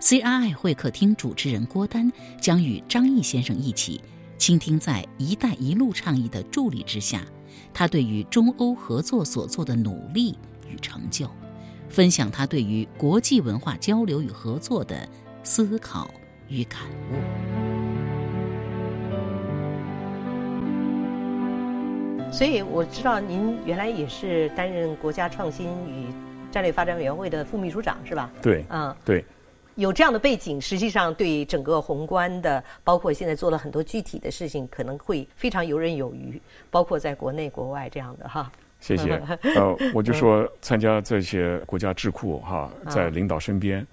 [0.00, 4.00] ，CRI 会客厅主持人郭丹将与张毅先生一起，
[4.38, 7.20] 倾听在“一带一路”倡议的助力之下，
[7.74, 11.28] 他对于中欧合作所做的努力与成就。
[11.90, 15.06] 分享他对于国际文化交流与合作的
[15.42, 16.08] 思考
[16.48, 17.14] 与感悟。
[22.32, 26.06] 所以我知道您原来也是担任国家创新与
[26.54, 28.30] 战略发展委员会的副秘书长，是吧？
[28.40, 29.24] 对，嗯，对。
[29.74, 36.40] 有这样的背景，实际上对整个宏观的，包括现在做了很多具体的事情，可能会非常游刃有余，
[36.70, 38.52] 包括在国内国外这样的哈。
[38.78, 39.20] 谢谢。
[39.56, 43.84] 呃，我就说参加这些国家智库哈，在领导身边，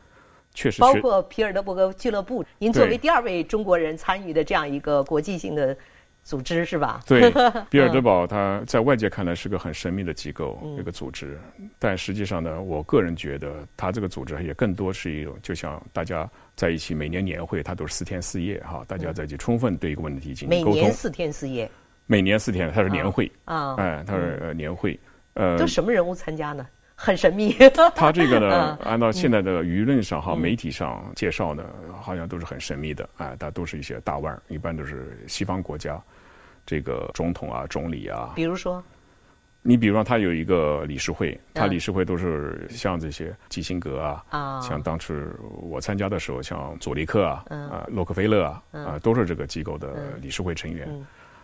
[0.53, 2.45] 确实包括皮尔德伯格俱乐部。
[2.59, 5.75] 您作为第二位中国人参与的这样一个国际性的
[6.23, 7.01] 组织是吧？
[7.07, 7.31] 对，
[7.69, 11.39] 比尔德堡他在外界看来是个很神秘的机构，一个组织，
[11.79, 20.73] 但实际上呢，我个人觉得他这个组织也更多是一种，就像大家在一起每年年会，它都是四天四夜哈，大家在一起充分对一个问题进行沟通。
[20.75, 21.69] 每年四天四夜。
[22.07, 24.99] 每年四天，它是年会啊，哎，它是年会，
[25.33, 26.67] 呃，都什么人物参加呢？
[27.03, 27.55] 很神秘。
[27.95, 31.65] 他这个呢，按照现在的舆论上哈，媒体上介绍呢，
[31.99, 35.99] 好像都是很神秘的，哎，大都是一些大腕儿，一般都是西方国家，
[36.65, 38.33] 这个总统啊、总理啊。
[38.35, 38.83] 比如说，
[39.63, 50.87] 你比如说，他有一个理事会，他理事会都是像这些基辛格啊，啊，像当时我参加的时候，像佐利克啊，啊，洛克菲勒啊，啊，都是这个机构的理事会成员。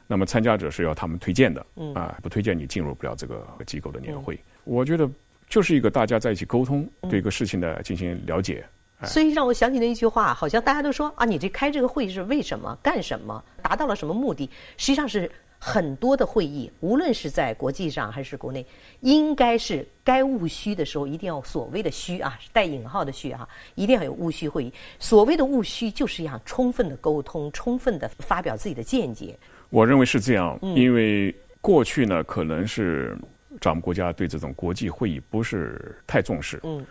[0.09, 4.39] 那么参加者是要他们推荐的，啊，不推荐你进入不了这个机构的年会。
[4.63, 5.09] 我觉得
[5.49, 8.65] 就是一个大家在一起沟通，对一个事情的进行了解。
[9.03, 12.75] 所以让我想起了一句话，好像大家都说啊，你这开这个会议是为什么？
[12.81, 13.43] 干什么？
[13.61, 14.49] 达到了什么目的？
[14.75, 15.29] 实际上是
[15.59, 18.65] 很多的会议，无论是在国际上还是国内，
[19.01, 24.73] 应该是该务虚的时候，一定要所谓的虚啊，带引号的虚啊，一定要有务虚会议。
[24.97, 29.37] 所谓的务虚，就是要充分的沟通，充分的发表自己的见解。
[29.69, 33.15] 我认为是这样，因为过去呢，可能是
[33.61, 36.59] 咱们国家对这种国际会议不是太重视。
[36.63, 36.85] 嗯，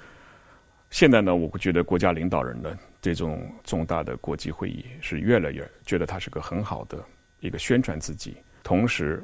[0.91, 6.99] 现在呢，我会觉得国家领导人呢，这种重大的国际会议是越来越觉得它是个很好的
[7.41, 9.23] 一个宣传自己，同时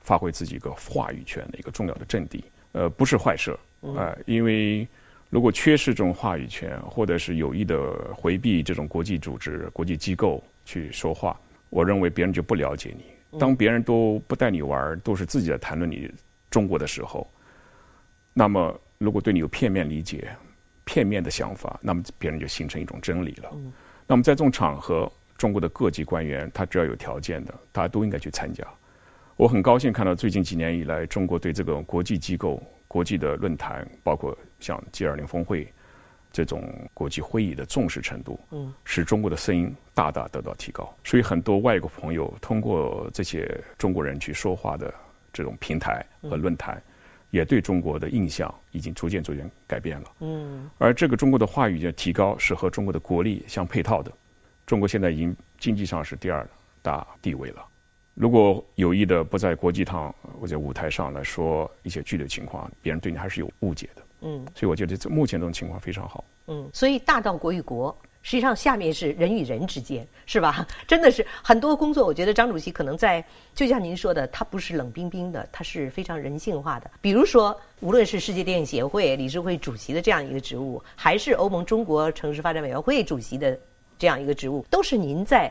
[0.00, 2.44] 发挥自己一个话语权的一个重要的阵地。
[2.72, 3.56] 呃，不是坏事
[3.96, 4.86] 啊，因为
[5.28, 11.38] 如果缺失这种话语权，或者是有意的回避这种国际组织、国际机构去说话。
[11.68, 13.38] 我认为别人就不了解你。
[13.38, 16.10] 当别人都不带你玩，都是自己在谈论你
[16.50, 17.26] 中国的时候，
[18.32, 20.28] 那么如果对你有片面理解、
[20.84, 23.50] 片面的想法，那么别人就形成一种真理了。
[24.06, 28.66] 那么在这种场合，中国的各级官员他只要有条件的，大家都应该去参加。
[29.36, 35.72] 我很高兴看到最近几年以来，中国对这个国际机构、国际的论坛，包括像 G20 峰会。
[36.32, 40.88] 这种国际会议的重视程度，嗯，使中国的声音大大得到提高。
[41.02, 44.94] 所以很多外国朋友通过这些中国人去说话的
[45.32, 46.82] 这种平台和论坛，
[47.30, 50.12] 也对中国的印象已经逐渐逐渐改变了。
[50.20, 54.12] 嗯，而这个中国的话语的提高是和中国的国力相配套的。
[54.66, 56.48] 中国现在已经经济上是第二
[56.82, 57.64] 大地位了。
[58.14, 64.02] 如果有意的不在国际上或者舞台上来说一些具体情况，别人对你还是有误解的。
[64.22, 66.24] 嗯，所以我觉得这目前这种情况非常好。
[66.48, 70.66] 嗯，所以大到国与国，实际上下面是人与人之间，是吧？
[70.86, 76.90] 真的是很多工作，我觉得张主席可能在，就像您说的，他不是冷冰冰的，他是非常人性化的。
[77.00, 83.58] 比如说，无论是世界电影协会理事会主席的这样一个职务，还是欧盟中国城市发展委员会主席的
[83.98, 85.50] 这样一个职务，都是您在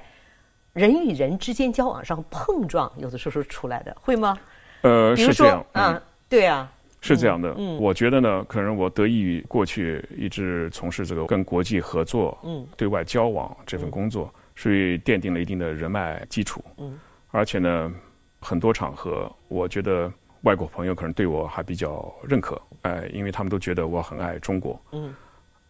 [0.73, 4.37] 人与人之间交往上碰撞，有的时候出来的，会吗？
[4.81, 6.71] 呃，是这样，嗯，对啊。
[7.01, 7.53] 是这样的。
[7.57, 16.63] 嗯，我觉得呢，可能我得益于过去一直从事这个跟国际合作、嗯，对外交往这份工作，所以奠定了一定的人脉基础。
[16.77, 16.99] 嗯，
[17.31, 17.93] 而且呢，
[18.41, 22.61] 很多场合，我觉得外国朋友可能对我还比较认可。
[22.81, 24.81] 哎，因为他们都觉得我很爱中国。
[24.91, 25.13] 嗯，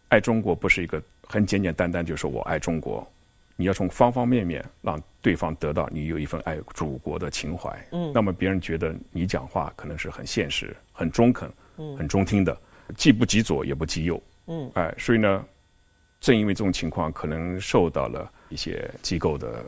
[0.08, 3.06] 爱中国不是一个很简简单单就说我爱中国。
[3.60, 12.58] 你要从方方面面让对方得到你有一份爱祖国的情怀，嗯，那么别人觉得你讲话可能是很现实、很中肯、嗯，很中听的，
[12.96, 15.44] 既不极左也不极右，嗯，哎，所以呢，
[16.22, 19.62] 正因为这种情况，可能受到了一些机构的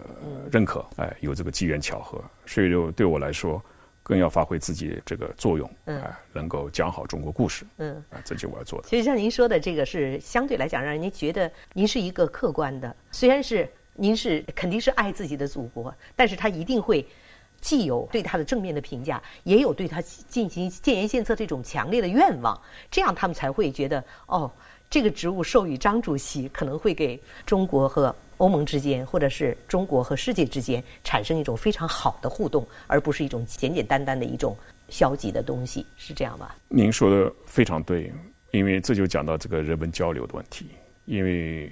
[0.51, 3.63] 认可，哎，有这个机缘巧合，所以就对我来说，
[4.03, 8.89] 更要发挥自己这个作用，哎，能够讲好中国故事，嗯，啊，这就我要做的。
[8.89, 13.69] 其实像您说的这个，是相对来讲让人家觉得您是一个客观的，虽然是。
[13.95, 17.07] 您是肯定是爱自己的祖国，但是他一定会
[17.61, 24.51] 既有对他的正面的评价，也有对他进行建言献策这种强烈的愿望，这样他们才会觉得哦，
[24.89, 34.57] 这个职务授予张主席，可能会给中国和欧盟之间，或者是中国和世界之间产生一种非常好的互动，而不是一种简简单单的一种
[34.89, 36.57] 消极的东西，是这样吧？
[36.69, 38.11] 您说的非常对，
[38.53, 40.67] 因为这就讲到这个人文交流的问题，
[41.05, 41.71] 因为。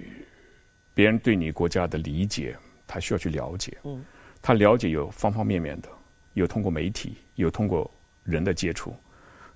[1.00, 2.54] 别人对你国家的理解，
[2.86, 3.74] 他需要去了解。
[3.84, 4.04] 嗯，
[4.42, 5.88] 他了解有方方面面的，
[6.34, 7.90] 有通过媒体，有通过
[8.22, 8.94] 人的接触。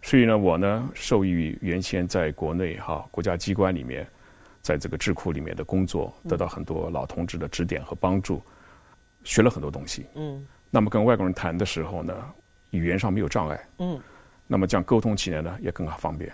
[0.00, 4.08] 所以呢，我呢受益于原先在国内哈国家机关里面，
[4.62, 8.42] 在这个智库里面的工作，得到很多老同志的指点和帮助，
[9.22, 10.06] 学了很多东西。
[10.14, 12.14] 嗯，那么跟外国人谈的时候呢，
[12.70, 13.68] 语言上没有障碍。
[13.80, 14.00] 嗯，
[14.46, 16.32] 那么这样沟通起来呢也更加方便。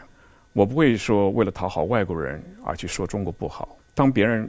[0.52, 3.76] 我不会说为了讨好外国人而去说中国不好。
[3.92, 4.48] 当别人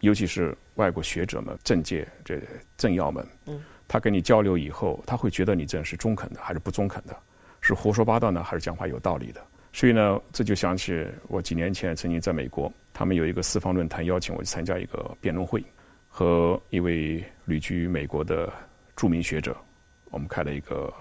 [0.00, 2.40] 尤其是外国学者们、政界这
[2.76, 7.16] 政要们，嗯，他跟你交流以后，他会觉得你这是中肯的还是不中肯的，
[7.60, 9.44] 是胡说八道呢还是讲话有道理的？
[9.72, 15.62] 所以呢，这就想起我几年前曾经在美国，他们有一个四方论坛邀请我去参加一个辩论会，
[16.08, 18.52] 和一位旅居美国的
[18.96, 19.56] 著名学者，
[20.10, 20.92] 我们开了一个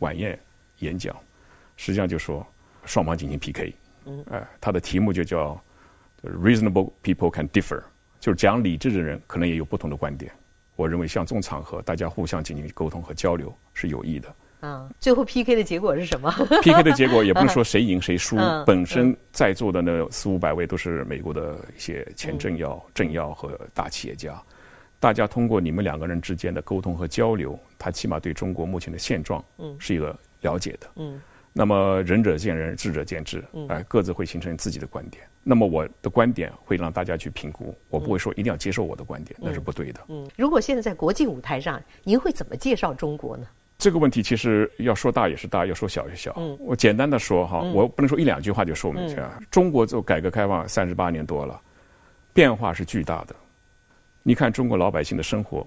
[0.00, 0.38] 晚宴
[0.78, 1.14] 演讲，
[1.76, 2.46] 实际上就说
[2.84, 3.74] 双方进行 PK，
[4.06, 5.58] 嗯，哎，他的题目就叫
[6.22, 7.82] “Reasonable people can differ”。
[8.26, 10.32] 就是讲理智的人可能也有不同的观点，
[10.74, 14.34] 我认为像这种场合，大家互相进行沟通和交流是有益的。
[14.62, 16.28] 嗯，最后 PK 的结果是什么
[16.60, 18.36] ？PK 的结果也不是说谁赢谁输，
[18.66, 24.42] 本身在座的那四五百位都是美国的一些前政要、政要和大企业家，
[24.98, 29.44] 大家通过你们两个人之间的沟通和交流，他起码对中国目前的现状
[29.78, 30.88] 是一个了解的。
[30.96, 31.20] 嗯。
[31.58, 35.24] 那么仁者见仁，智者见智，哎，各自会形成自己的观点。
[35.42, 40.00] 那么我的观点会让大家去评估，我不会说一定要接受我的观点，那是不对的。
[40.08, 43.46] 嗯，如果现在在国际舞台上，您会怎么介绍中国呢？
[43.78, 46.34] 这个问题其实要说大也是大，要说小也小。
[46.36, 49.40] 嗯，我简单的说哈，我不能说一两句话就说明去啊。
[49.50, 51.58] 中国做改革开放三十八年多了，
[52.34, 53.34] 变化是巨大的。
[54.22, 55.66] 你看中国老百姓的生活。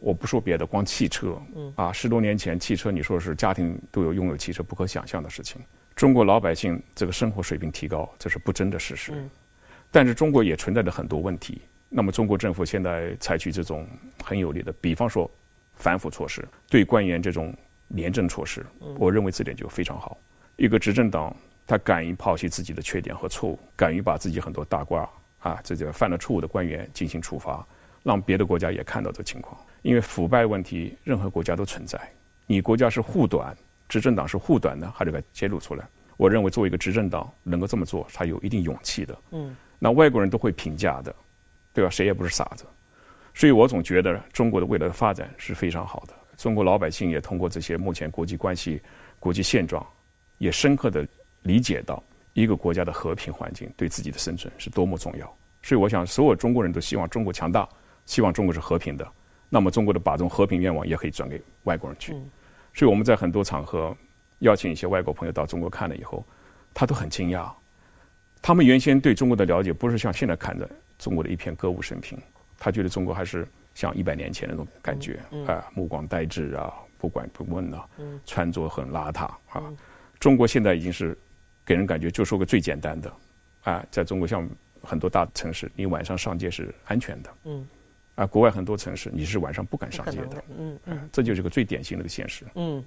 [0.00, 1.40] 我不说别的，光汽车，
[1.74, 5.60] 啊，十多年前汽车，你说是家庭都有拥有汽车，不可想象的事情。
[5.94, 9.12] 中国老百姓这个生活水平提高，这是不争的事实。
[9.90, 11.62] 但是中国也存在着很多问题。
[11.88, 13.86] 那么中国政府现在采取这种
[14.22, 15.30] 很有力的，比方说
[15.74, 17.54] 反腐措施，对官员这种
[17.88, 18.66] 廉政措施，
[18.98, 20.18] 我认为这点就非常好。
[20.56, 21.34] 一个执政党，
[21.66, 27.66] 他敢于抛弃自己的缺点和错误，敢于把自己很多大瓜啊，这个犯了错误的官员进行处罚，
[28.02, 29.58] 让别的国家也看到这情况。
[29.86, 31.96] 因为腐败问题，任何国家都存在。
[32.44, 33.56] 你国家是护短，
[33.88, 35.86] 执政党是护短的，还得给揭露出来。
[36.16, 39.16] 我认为作为一个执政党，能够这么做，他有一定勇气的。
[39.30, 41.14] 嗯，那外国人都会评价的，
[41.72, 41.88] 对吧？
[41.88, 42.64] 谁也不是傻子。
[43.32, 46.14] 所以我总觉得中国的未来的发展是非常好的。
[46.36, 48.82] 中国老百姓也通过这些目前国际关系、
[49.20, 49.86] 国际现状，
[50.38, 51.06] 也深刻的
[51.42, 55.32] 理解到一个国家的和平环境对自己的生存是多么重要。
[55.62, 57.68] 所以我想，所有中国人都希望中国强大，
[58.04, 59.06] 希望中国是和平的。
[59.48, 62.12] 那么中国的把这种和平愿望也可以转给外国人去，
[62.74, 63.96] 所以我们在很多场合
[64.40, 66.24] 邀请一些外国朋友到中国看了以后，
[66.74, 67.50] 他都很惊讶。
[68.42, 70.68] 他们原先对中国的了解不是像现在看的
[70.98, 72.18] 中国的一片歌舞升平，
[72.58, 77.88] 他觉得中国还是像一百年前那种感觉啊，目光呆滞啊，不管不问啊，
[78.24, 79.62] 穿着很邋遢啊。
[80.20, 81.16] 中国现在已经是
[81.64, 83.12] 给人感觉就说个最简单的
[83.64, 84.48] 啊，在中国像
[84.82, 87.34] 很多大城市，你晚上上街是安全的。
[88.16, 92.44] 啊，国外很多城市你是晚上不敢上街的，嗯嗯，这就是个最典型的个现实。
[92.54, 92.82] 嗯，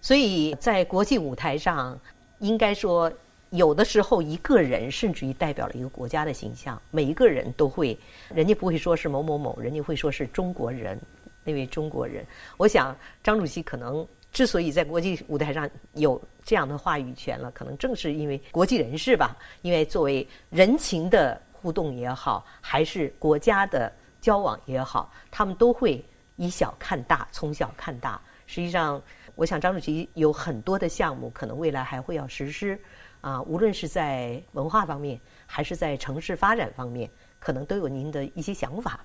[0.00, 1.98] 所以在国际舞台上，
[2.38, 3.12] 应该说
[3.50, 7.98] 有的时候一个人甚至于代表了一个国家的形象，每一个人都会，
[8.32, 10.96] 人家不会说是某某某，人家会说是中国人，
[11.42, 12.24] 那位中国人。
[12.56, 23.92] 我想张主席可能之所以在国际舞台上有这样的话语权了，可能正是因为国际人士吧，因为作为人情的互动也好，还是国家的
[24.22, 26.02] 交往也好，他们都会
[26.36, 28.18] 以小看大，从小看大。
[28.46, 29.02] 实际上，
[29.34, 32.80] 我想张主席有很多的项目，可能未来还会要实施，
[33.20, 39.00] 啊，无论是在文化方面，还是在城市发展方面，可能都有您的一些想法。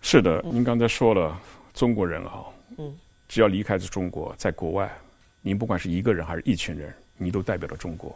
[0.00, 1.38] 是的，您刚才说了，
[1.74, 2.44] 中国人啊，
[2.78, 2.96] 嗯。
[3.28, 4.92] 只要离开了中国，在国外，
[5.40, 8.14] 您不管是一个人还是一群人，你都代表了中国，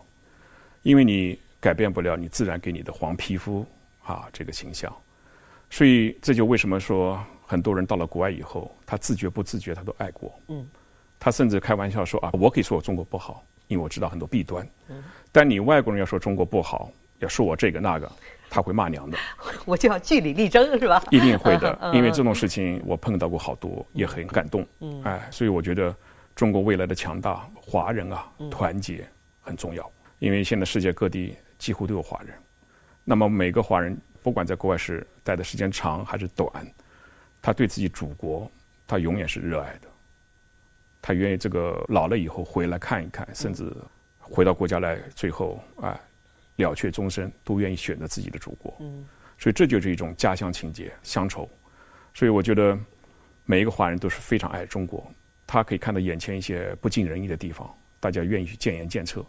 [0.82, 3.64] 因为你改变不了你自然给你的黄皮肤
[4.02, 4.94] 啊这个形象，
[5.70, 10.66] 所以这就为什么说很多人到了国外以后，他自觉不自觉他都爱国，嗯，
[11.18, 15.02] 他甚至开玩笑说啊，我可以说我中国不好，因为我知道很多弊端，嗯，
[15.32, 18.10] 但你外国人要说中国不好，要说我这个那个。
[18.48, 19.18] 他会骂娘的，
[19.66, 21.02] 我就要据理力争，是吧？
[21.10, 24.64] 一定会的，因为这种事情我碰到过好多，也很感动。
[24.78, 25.94] 嗯，哎，所以我觉得
[26.36, 29.04] 中国未来的强大，华人啊团结
[29.40, 29.90] 很重要。
[30.20, 32.32] 因为现在世界各地几乎都有华人，
[33.02, 36.50] 那么每个华人不管在国外是待的时间长还是短，
[37.40, 38.50] 他对自己祖国
[38.84, 39.86] 他永远是热爱的，
[41.00, 43.72] 他愿意这个老了以后回来看一看，甚至
[44.18, 45.96] 回到国家来，最后啊。
[46.56, 48.74] 了却终身，都愿意选择自己的祖国。
[48.80, 49.06] 嗯，
[49.38, 51.48] 所以这就是一种家乡情结、乡愁。
[52.12, 52.76] 所以我觉得
[53.44, 55.08] 每一个华人都是非常爱中国。
[55.46, 59.24] 他可以看到眼前一些不尽人意的地方，大家愿意去建言建策，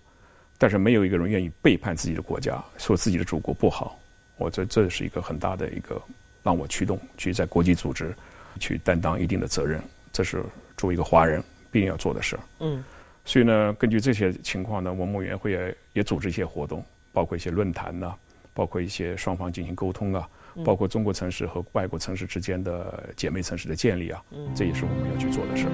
[0.57, 3.99] 但是没有一个人愿意背叛自己的国家，说自己的祖国不好。
[4.37, 6.01] 我这这是一个很大的一个
[6.43, 8.15] 让我驱动去在国际组织
[8.59, 9.81] 去担当一定的责任。
[10.13, 10.43] 这是
[10.77, 12.41] 作为一个华人必定要做的事儿。
[12.59, 12.83] 嗯，
[13.25, 16.83] 所以呢，根据这些情况呢，文物委员会也也组织一些活动。
[17.13, 18.13] 包括一些论坛呐，
[18.53, 20.29] 包括一些双方进行沟通啊，
[20.63, 24.23] 包括中国城市和外国城市之间的姐妹城市的建立啊，
[24.55, 25.71] 这也是我们要去做的事儿。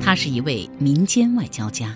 [0.00, 1.94] 他是一位民间外交家，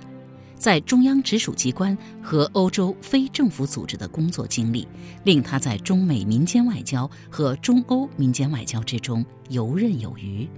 [0.62, 4.86] 在中央直属机关和欧洲非政府组织的工作经历，
[5.24, 10.48] 令他在中美民间外交和中欧民间外交之中游刃有余。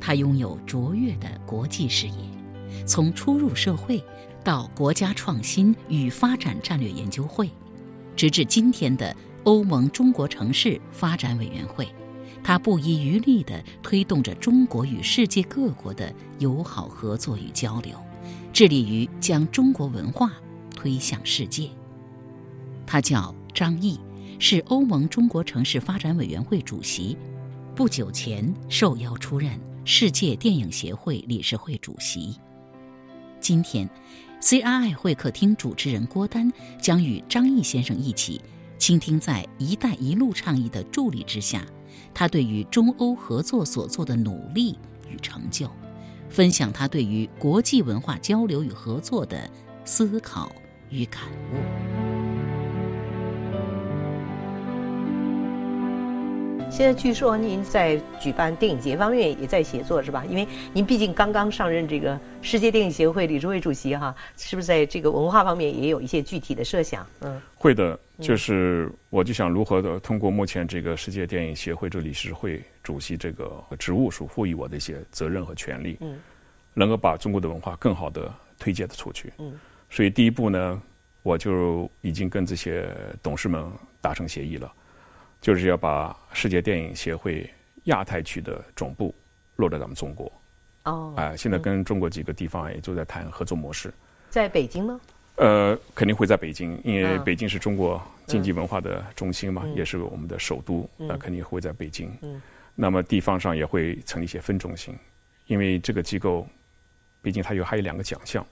[0.00, 2.14] 他拥有卓越的国际视野，
[2.86, 4.00] 从初入社会
[4.44, 7.50] 到国家创新与发展战略研究会，
[8.14, 9.12] 直至今天的
[9.42, 11.88] 欧盟中国城市发展委员会，
[12.44, 18.00] 他不遗余力地推动着中国与世界各国的友好合作与交流，
[18.58, 20.32] 致力于将中国文化
[20.74, 21.70] 推向世界。
[22.84, 23.96] 他叫张毅，
[24.40, 27.16] 是欧盟中国城市发展委员会主席，
[27.76, 29.56] 不久前受邀出任。
[29.84, 32.34] 世界电影协会理事会主席。
[33.38, 33.88] 今天
[34.40, 36.52] ，CRI 会客厅主持人郭丹
[36.82, 38.40] 将与张毅先生一起
[38.76, 41.64] 倾听，在“一带一路”倡议的助力之下，
[42.12, 44.76] 他对于中欧合作所做的努力
[45.08, 45.70] 与成就，
[46.28, 49.48] 分享他对于国际文化交流与合作的
[49.84, 50.50] 思考
[50.90, 51.22] 与感
[51.52, 52.07] 悟。
[56.70, 60.24] 现在据说您在举办电影节方面也在写作是吧？
[60.26, 67.04] 因为您毕竟刚刚上任这个世界电影协会理事会主席哈，是不是在这个文化方面也有一些具体的设想？
[67.20, 76.20] 嗯，会的，就是我就想如何的通过目前这个世界电影协会这理事会主席这个职务所赋予我的一些责任和权利，嗯，
[76.74, 79.32] 能够把中国的文化更好的推介的出去。
[79.38, 79.58] 嗯，
[79.90, 80.80] 所以第一步呢，
[81.22, 82.88] 我就已经跟这些
[83.20, 83.64] 董事们
[84.00, 84.72] 达成协议了。
[85.40, 87.48] 就是要把世界电影协会
[87.84, 89.14] 亚太区的总部
[89.56, 90.30] 落在咱们中国。
[90.84, 91.14] 哦。
[91.16, 93.92] 哎，现在跟中国几个地方也都在谈合作模式。
[94.30, 95.00] 在北京吗？
[95.36, 102.12] 呃，肯定会在北京，因为北京是中国经济文化的中心嘛，也是我们的首都，那肯定会在北京。
[102.22, 102.42] 嗯。
[102.74, 104.96] 那么地方上也会成立一些分中心，
[105.46, 106.46] 因为这个机构，
[107.22, 108.44] 毕竟它有还有两个奖项，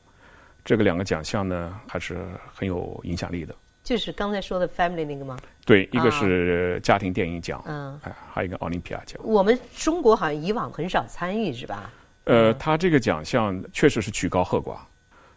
[0.65, 2.19] 这个两个奖项呢还是
[2.55, 3.55] 很有影响力的。
[3.87, 5.39] 就是刚才说的 family 那个吗？
[5.65, 9.17] 对，一个是家庭电影奖，嗯，哎，还有一个奥林匹亚奖。
[9.23, 11.89] 我们中国好像以往很少参与，是吧？
[12.25, 14.77] 呃，他这个奖项确实是曲高和寡。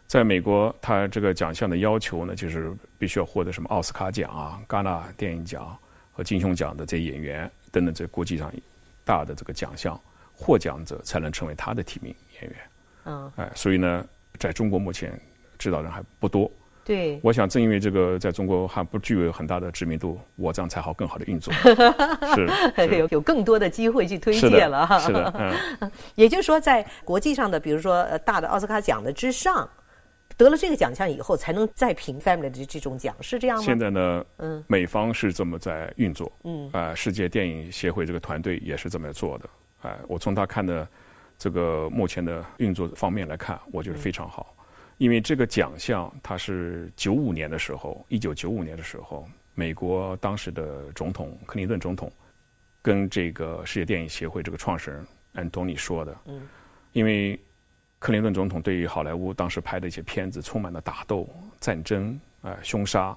[0.08, 5.78] 在美国，他这个奖项的要求呢，就是必须要获得什么奥斯卡奖啊、戛纳电影奖
[6.10, 8.52] 和金熊奖的这些演员等等这国际上
[9.04, 9.98] 大的这个奖项
[10.34, 12.60] 获奖者才能成为他的提名演员。
[13.04, 14.04] 嗯，哎，所以呢，
[14.40, 15.16] 在中国目前
[15.56, 16.50] 知道人还不多。
[16.90, 21.54] 对，我想正因为这个在中国还不具有很大的知名度，我这样才好更好的运作，
[22.34, 24.98] 是有有更多的机会去推荐了哈。
[24.98, 25.32] 是的，
[25.80, 29.70] 嗯， 也就是说，在国际上的，比如说大的奥斯卡奖的之上，
[30.36, 33.62] 得了这个奖项以后，才能再评 Family 的这种奖，是这样吗？
[33.62, 39.48] 现在呢，嗯，美方是这么在运作，嗯，啊，世界电影协会这个团队也是这么做的，
[39.82, 40.88] 哎，我从他看的
[41.38, 44.52] 这个目前的运作方面来看，我觉得非常好，
[45.00, 52.12] 因为这个奖项它是九五年的时候，一九九五年的时候，美国当时的总统克林顿总统
[52.82, 56.46] 跟这个世界电影协会这个创始人安东尼说的，嗯，
[56.92, 57.40] 因为。
[58.02, 61.28] 克林顿总统对于好莱坞当时拍的一些片子充满了打斗、
[61.60, 63.14] 战争、啊凶杀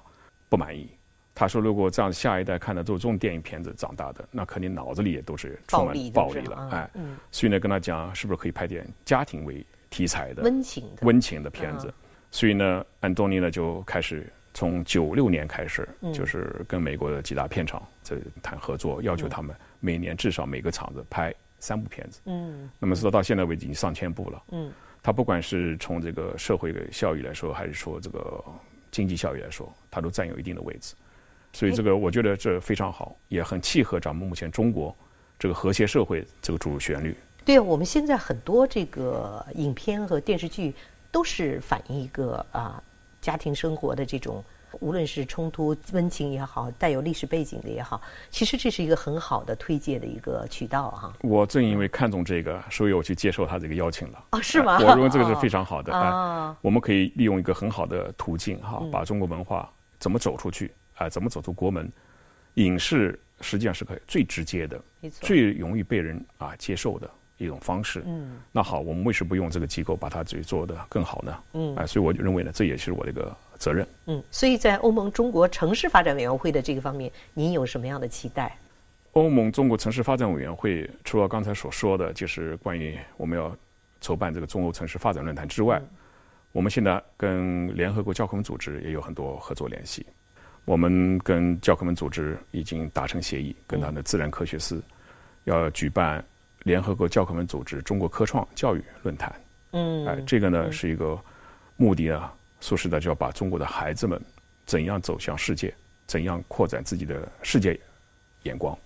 [0.50, 0.86] 不满意。
[1.34, 6.90] 他说：“如果这样下一代看的都是这种电影片子长大的，那肯定脑子里也都是充满暴力了。”哎，
[7.30, 9.64] 所以呢，跟他讲是不是可以拍点家庭为
[9.94, 11.06] 题材的温情的。
[11.06, 11.92] 温情的片子？
[12.30, 21.32] 所以呢，安东尼呢就开始从九六年开始，就是跟美国的几大片厂在谈合作，要求他们每年至少每个厂子拍。
[21.60, 24.70] 三部片子，嗯，那么说到现在为止已经上千部了，嗯，
[25.02, 28.44] 他不管是从这个社会的效益来说，还是说这个
[28.90, 30.94] 经济效益来说，他都占有一定的位置，
[31.54, 34.94] 所以这个我觉得这非常好，也很契合咱们目前中国
[35.38, 37.16] 这个和谐社会这个主旋律。
[37.44, 40.74] 对啊，我们现在很多这个影片和电视剧
[41.10, 42.82] 都是反映一个啊
[43.20, 44.42] 家庭生活的这种。
[44.80, 51.12] 无论是冲突、温情也好，带有历史背景的也好，其实这是一个很好的推介的一个渠道哈。
[51.20, 54.24] 我正因为看中这个，所以我去接受他这个邀请了。
[54.30, 54.76] 啊，是吗？
[54.80, 56.56] 我认为这个是非常好的啊。
[56.60, 61.88] 我们可以利用一个很好的途径哈，把中国文化怎么走出去啊，怎么走出国门。
[62.54, 64.82] 影视实际上是可以最直接的、
[65.20, 67.08] 最容易被人啊接受的
[67.38, 68.02] 一种方式。
[68.06, 68.40] 嗯。
[68.52, 71.38] 那好，我们为什么不用这个机构把它自己做得更好呢？
[71.52, 71.76] 嗯。
[71.76, 73.34] 啊，所以我就认为呢，这也是我的一个。
[73.56, 73.86] 责任。
[74.06, 78.58] 嗯，所以在欧盟中国城市发展委员会的这个方面，您有什么样的期待？
[79.12, 83.56] 欧盟中国城市发展委员会除了刚才所说的就是关于我们要
[84.00, 85.80] 筹办这个中欧城市发展论坛之外，
[86.50, 90.04] 我们现在跟联合国教科文组织也有很多合作联系。
[90.64, 94.82] 我们跟教科文组织已经达成协议，跟他的自然科学司
[95.44, 96.22] 要举办
[96.64, 99.32] 联合国教科文组织中国科创教育论坛。
[99.70, 101.18] 嗯，哎，这个呢是一个
[101.76, 102.34] 目的啊。
[102.60, 104.20] 说实在，就要把中国的孩子们
[104.64, 105.74] 怎样走向世界，
[106.06, 107.78] 怎样扩展自己的世界
[108.44, 108.76] 眼光，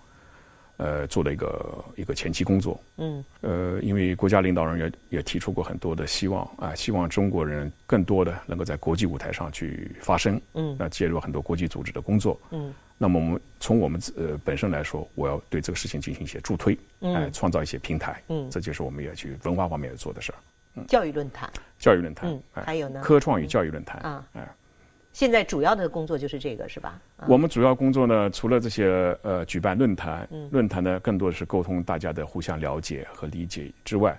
[0.78, 2.80] 呃，做了一个一个前期工作。
[2.96, 3.24] 嗯。
[3.42, 10.40] 呃，因为国家领导人也也提出过很多的希望啊，希望中国人更多的能够在国际舞台上去发声。
[10.54, 10.74] 嗯。
[10.78, 12.40] 那介入很多国际组织的工作。
[12.50, 12.72] 嗯。
[12.96, 18.22] 那么我们从我们呃本身来说，我要对这个事情进行一些助推，哎，创造一些平台。
[18.28, 18.48] 嗯。
[18.50, 20.38] 这就是我们要去文化方面要做的事儿。
[20.74, 21.50] 嗯教育论坛，
[21.80, 24.48] 教育论坛，嗯，还有呢，科创与教育论坛啊，哎，
[25.12, 27.00] 现在主要的工作就是这个，是吧？
[27.26, 34.16] 我们主要工作呢，除了这些呃举办论坛，论坛呢更多的是沟通大家的互相了解和理解之外，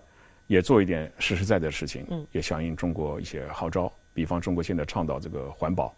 [0.47, 5.95] 也做一点实实在在的事情，嗯，也响应中国一些号召，比方中国现在倡导这个环保，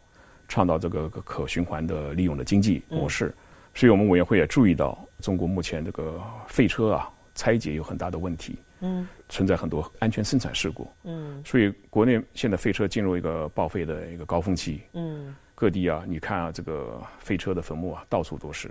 [0.47, 3.33] 倡导这个可循环的利用的经济模式，
[3.73, 8.59] 所以我们委员会也注意到中国目前这个废车啊拆解有很大的问题。
[8.81, 10.87] 嗯，存在很多安全生产事故。
[11.03, 14.81] 嗯，所以国内现在废车进入一个报废的一个高峰期。
[14.93, 18.69] 嗯，各地啊，你看啊，这个废车的坟墓啊，到处都是，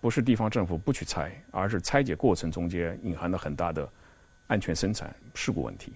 [0.00, 3.88] 不是地方政府不去拆，而是拆解过程中间隐含了很大的
[4.46, 5.92] 安全生产事故问题。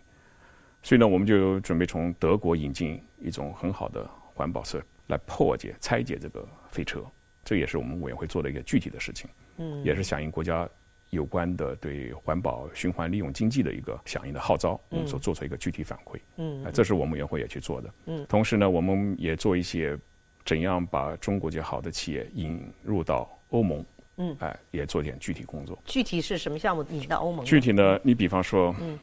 [0.83, 7.01] 所以呢，我们就准备从德国引进一种很好的环保车来破解拆解这个废车，
[7.45, 9.31] 这也是我们委员会做的一个具体的事情。
[9.59, 10.69] 嗯，也是响应国家。
[11.13, 16.19] 有关的对环保循环利用经济的一个响应的号召，我们所做出一个具体反馈。
[16.37, 17.95] 嗯，这是我们委员会也去做的。
[18.07, 19.97] 嗯，同时呢，我们也做一些
[20.43, 23.85] 怎样把中国这好的企业引入到欧盟。
[24.17, 25.79] 嗯，哎，也做点具体工作。
[25.85, 27.45] 具体是什么项目引到欧盟？
[27.45, 28.99] 具体呢，你比方说，嗯，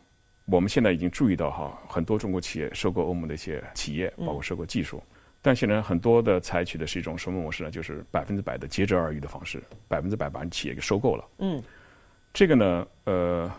[0.45, 4.99] 我们现在已经注意到哈，很多中国企业收购欧盟的一些企业，包括收购技术，
[5.43, 7.69] 但现在很多的采取的是一种什么模式呢？
[7.69, 11.23] 就是百分之百的竭泽而渔的方式，百分之百把企业给收购了。
[11.37, 11.61] 嗯。
[12.33, 13.51] 这个呢，呃，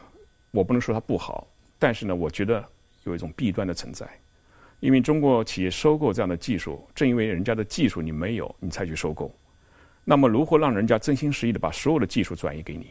[0.53, 1.47] 我不能说它不好，
[1.79, 2.65] 但是呢，我觉得
[3.05, 4.09] 有一种弊端的存在，
[4.79, 9.31] 因为中国企业收购这样的技术，正因为人家的技术你没有，你才去收购。
[10.05, 12.91] 那么，如何让人家真心实意的把所有的技术转移给你？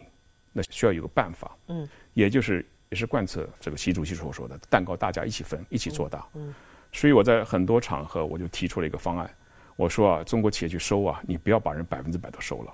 [0.51, 6.27] 那需要有个办法，嗯，也就是也是贯彻这个习主席所说的“蛋糕大家一起分，一起做大”。
[6.35, 6.53] 嗯，
[6.91, 9.29] 所以我在很多场合我就提出了一个方案，
[9.75, 12.73] 我说啊，中国企业去收啊，你不要把人百分之百都收了，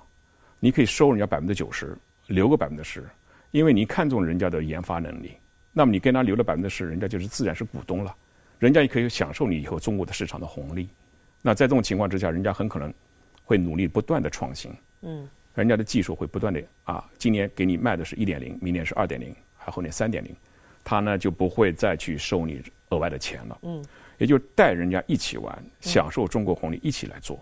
[0.59, 1.97] 你可以收人家百分之九十。
[2.27, 3.03] 留个百分之十，
[3.51, 5.37] 因为你看中人家的研发能力，
[5.71, 8.15] 那么你跟他留了百分之十，人家就是自然是股东了，
[8.59, 10.89] 人家也可以享受你以后中国的市场的红利。
[11.41, 12.93] 那在这种情况之下，人家很可能
[13.43, 20.35] 会努力不断的创新，嗯，人家的技术会不断的啊，今年给你卖的是一点零，明年是二点零，还后年三点零，
[20.83, 23.85] 他呢就不会再去收你额外的钱了，嗯，
[24.17, 27.39] 也就带人家一起玩，享受中国红利，一起来做，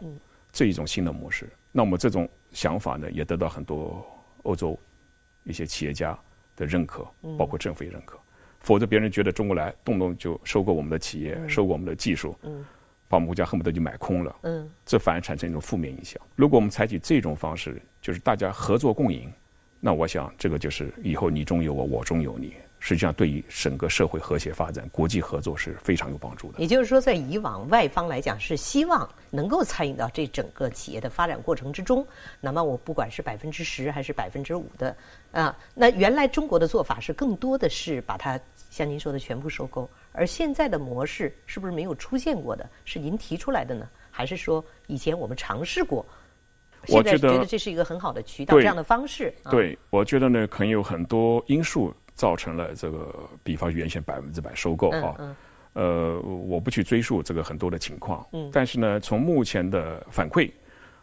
[0.51, 1.49] 这一种新的模式。
[1.71, 4.05] 那么这种想法呢，也得到很多
[4.43, 4.79] 欧洲
[5.43, 6.17] 一些企业家
[6.55, 7.05] 的认可，
[7.37, 8.17] 包括政府也认可。
[8.59, 12.33] 否则别人觉得中国来动不动就收购我们的企业，收购我们的技术，
[13.09, 14.33] 把我们国家恨不得就买空了。
[14.85, 16.21] 这反而产生一种负面影响。
[16.37, 19.29] 如果我们采取这种方式，就是大家合作共赢，
[19.81, 22.53] 那我想这个就是以后你中有我，我中有你。
[22.85, 26.59] 实际上，对于整个社会和谐发展、国际合作是非常有帮助的。
[26.59, 32.05] 也就是说，在以往外方来讲是希望能够参与到这整个企业的发展过程之中。
[32.41, 34.93] 那么，我不管是百分之十还是百分之五的
[35.31, 38.37] 啊，那原来中国的做法是更多的是把它
[38.69, 42.69] 像您说的全部收购，而现在的模式是不是没有出现过的？
[42.83, 46.05] 是您提出来的呢，还是说以前我们尝试过？
[46.89, 49.33] 我觉得这是一个很好的渠道，这样的方式。
[49.49, 51.93] 对，我觉得呢，可能有很多因素。
[52.13, 55.35] 造成了这个，比方原先百分之百收购啊，
[55.73, 60.51] 呃，我不去追溯这个很多的情况，但是呢，从目前的反馈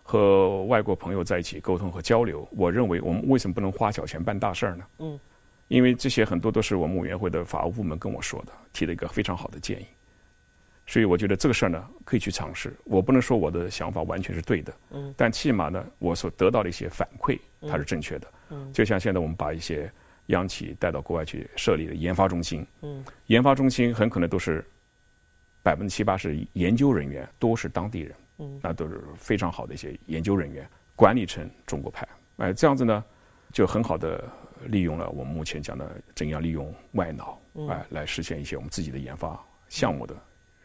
[0.04, 4.84] 和外国朋友在一起沟通和交流，我认为我们为什么不能花小钱办大事儿呢？
[5.00, 5.18] 嗯，
[5.66, 9.86] 因为这些很多都是我们委员会的法务部门跟我说的，提了一个非常好的建议，
[10.86, 12.72] 所以我觉得这个事儿呢可以去尝试。
[12.84, 17.36] 我不能说我的想法完全是对的，嗯，但起码呢，我所得到的一些反馈
[17.68, 19.90] 它是正确的，嗯，就像现在我们把一些。
[20.30, 24.64] 央企带到国外去设立的研发中心，嗯，研发中心很可能都是
[25.62, 32.08] 百分之七八十研究人员多是当地人，嗯，那都是非常好的一些研究人员，管理成中国派，
[32.38, 33.04] 哎，这样子呢，
[33.52, 34.24] 就很好的
[34.66, 40.16] 利用了我们目前讲的怎样利用外脑，哎，来实现一些我们自己的研发项目的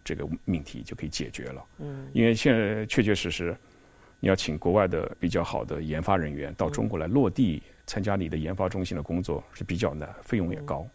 [0.04, 3.58] 这个命题就可以解决了，嗯，因为现在确确实实，
[4.20, 7.64] 你要请国外的比较好的研发人员到中国来落地。
[7.88, 10.88] 参加你的研发中心的工作是比较难，费用也高，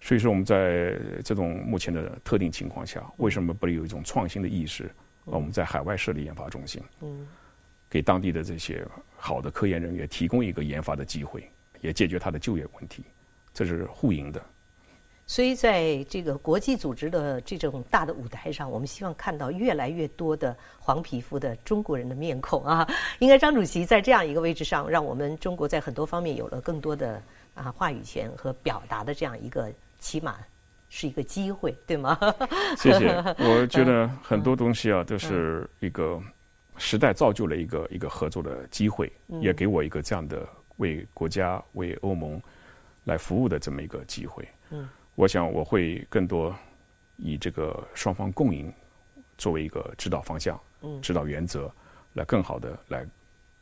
[0.00, 4.90] 所以说我们在这种目前的特定情况下，为什么不能有一种创新的意识？
[5.24, 7.26] 我们在海外设立研发中心，嗯
[7.88, 11.50] 给当地的这些好的科研人员提供一个研发的机会，
[11.80, 13.04] 也解决他的就业问题，
[13.52, 14.44] 这是互赢的。
[15.26, 22.86] 所以，在这个国际组织的这种大的舞台上，我们希望看到越来越多的黄皮肤的中国人的面孔啊！
[23.20, 27.22] 应该张主席在这样一个位置上，让我们中国在很多方面有了更多的
[27.54, 30.36] 啊话语权和表达的这样一个，起码
[30.90, 32.18] 是一个机会，对吗？
[32.76, 33.08] 谢谢。
[33.40, 36.20] 我觉得很多东西啊，都是一个
[36.76, 39.10] 时代造就了一个一个合作的机会，
[39.40, 40.46] 也给我一个这样的
[40.76, 42.38] 为国家、为欧盟
[43.04, 44.46] 来服务的这么一个机会。
[44.68, 44.86] 嗯。
[45.14, 46.54] 我想我会更多
[47.16, 48.72] 以这个双方共赢
[49.38, 50.60] 作为一个指导方向、
[51.00, 51.72] 指导原则，
[52.12, 53.06] 来更好的来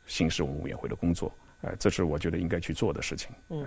[0.05, 1.31] 行使我们委员会的工作。
[1.61, 3.29] 呃，这是我觉得应该去做的事情。
[3.49, 3.65] 嗯，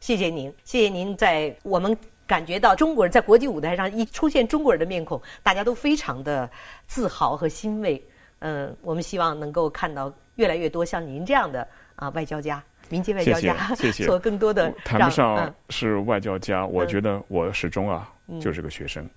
[0.00, 1.96] 谢谢您，谢谢您在我们
[2.26, 6.48] 感觉到中国人在国际舞台上一出现中国人的面孔，大家都非常的
[6.86, 8.02] 自豪和欣慰。
[8.38, 11.66] 嗯，我们希望能够看到越来越多像您这样的
[11.96, 12.64] 啊外交家。
[12.88, 19.08] 民间 外交家，谢谢，做更多的谈不上是外交家，我觉得我始终啊就是个学生，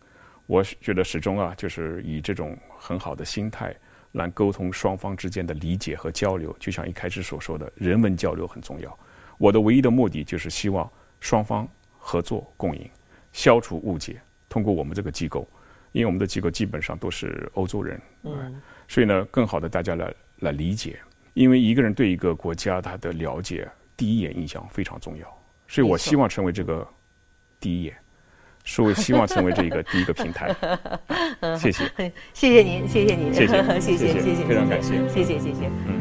[0.45, 3.75] 我觉得始终啊就是以这种很好的心态
[4.13, 8.99] 来沟通双方之间的理解和交流，就像一开始所说的人文交流很重要。
[9.37, 11.67] 我的唯一的目的就是希望双方
[11.97, 12.89] 合作共赢，
[13.31, 14.21] 消除误解。
[14.49, 15.47] 通过我们这个机构，
[15.93, 20.99] 因为我们的机构基本上都是欧洲人，嗯，所以呢，更好的大家来来理解。
[21.33, 25.25] 因为一个人对一个国家他的了解，第一眼印象非常重要，
[25.67, 26.87] 所以我希望成为这个
[27.59, 27.95] 第一眼，
[28.63, 30.53] 是我希望成为这个第一个平台。
[31.57, 31.89] 谢谢，
[32.33, 36.00] 谢谢您，谢谢您，谢谢，谢谢，谢谢，非常感谢，谢谢，谢谢，嗯。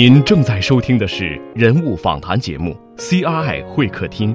[0.00, 4.32] 您正在收听的是人物访谈节目《CRI 会客厅》，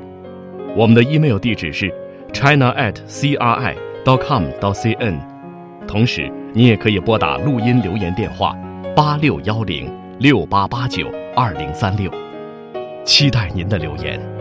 [0.76, 1.90] 我们的 email 地址是
[2.34, 5.18] china at cri dot com dot cn，
[5.88, 8.54] 同时你也可以拨打录音留言电话
[8.94, 9.90] 八六幺零
[10.20, 12.12] 六八八九二零三六，
[13.06, 14.33] 期待您的留言。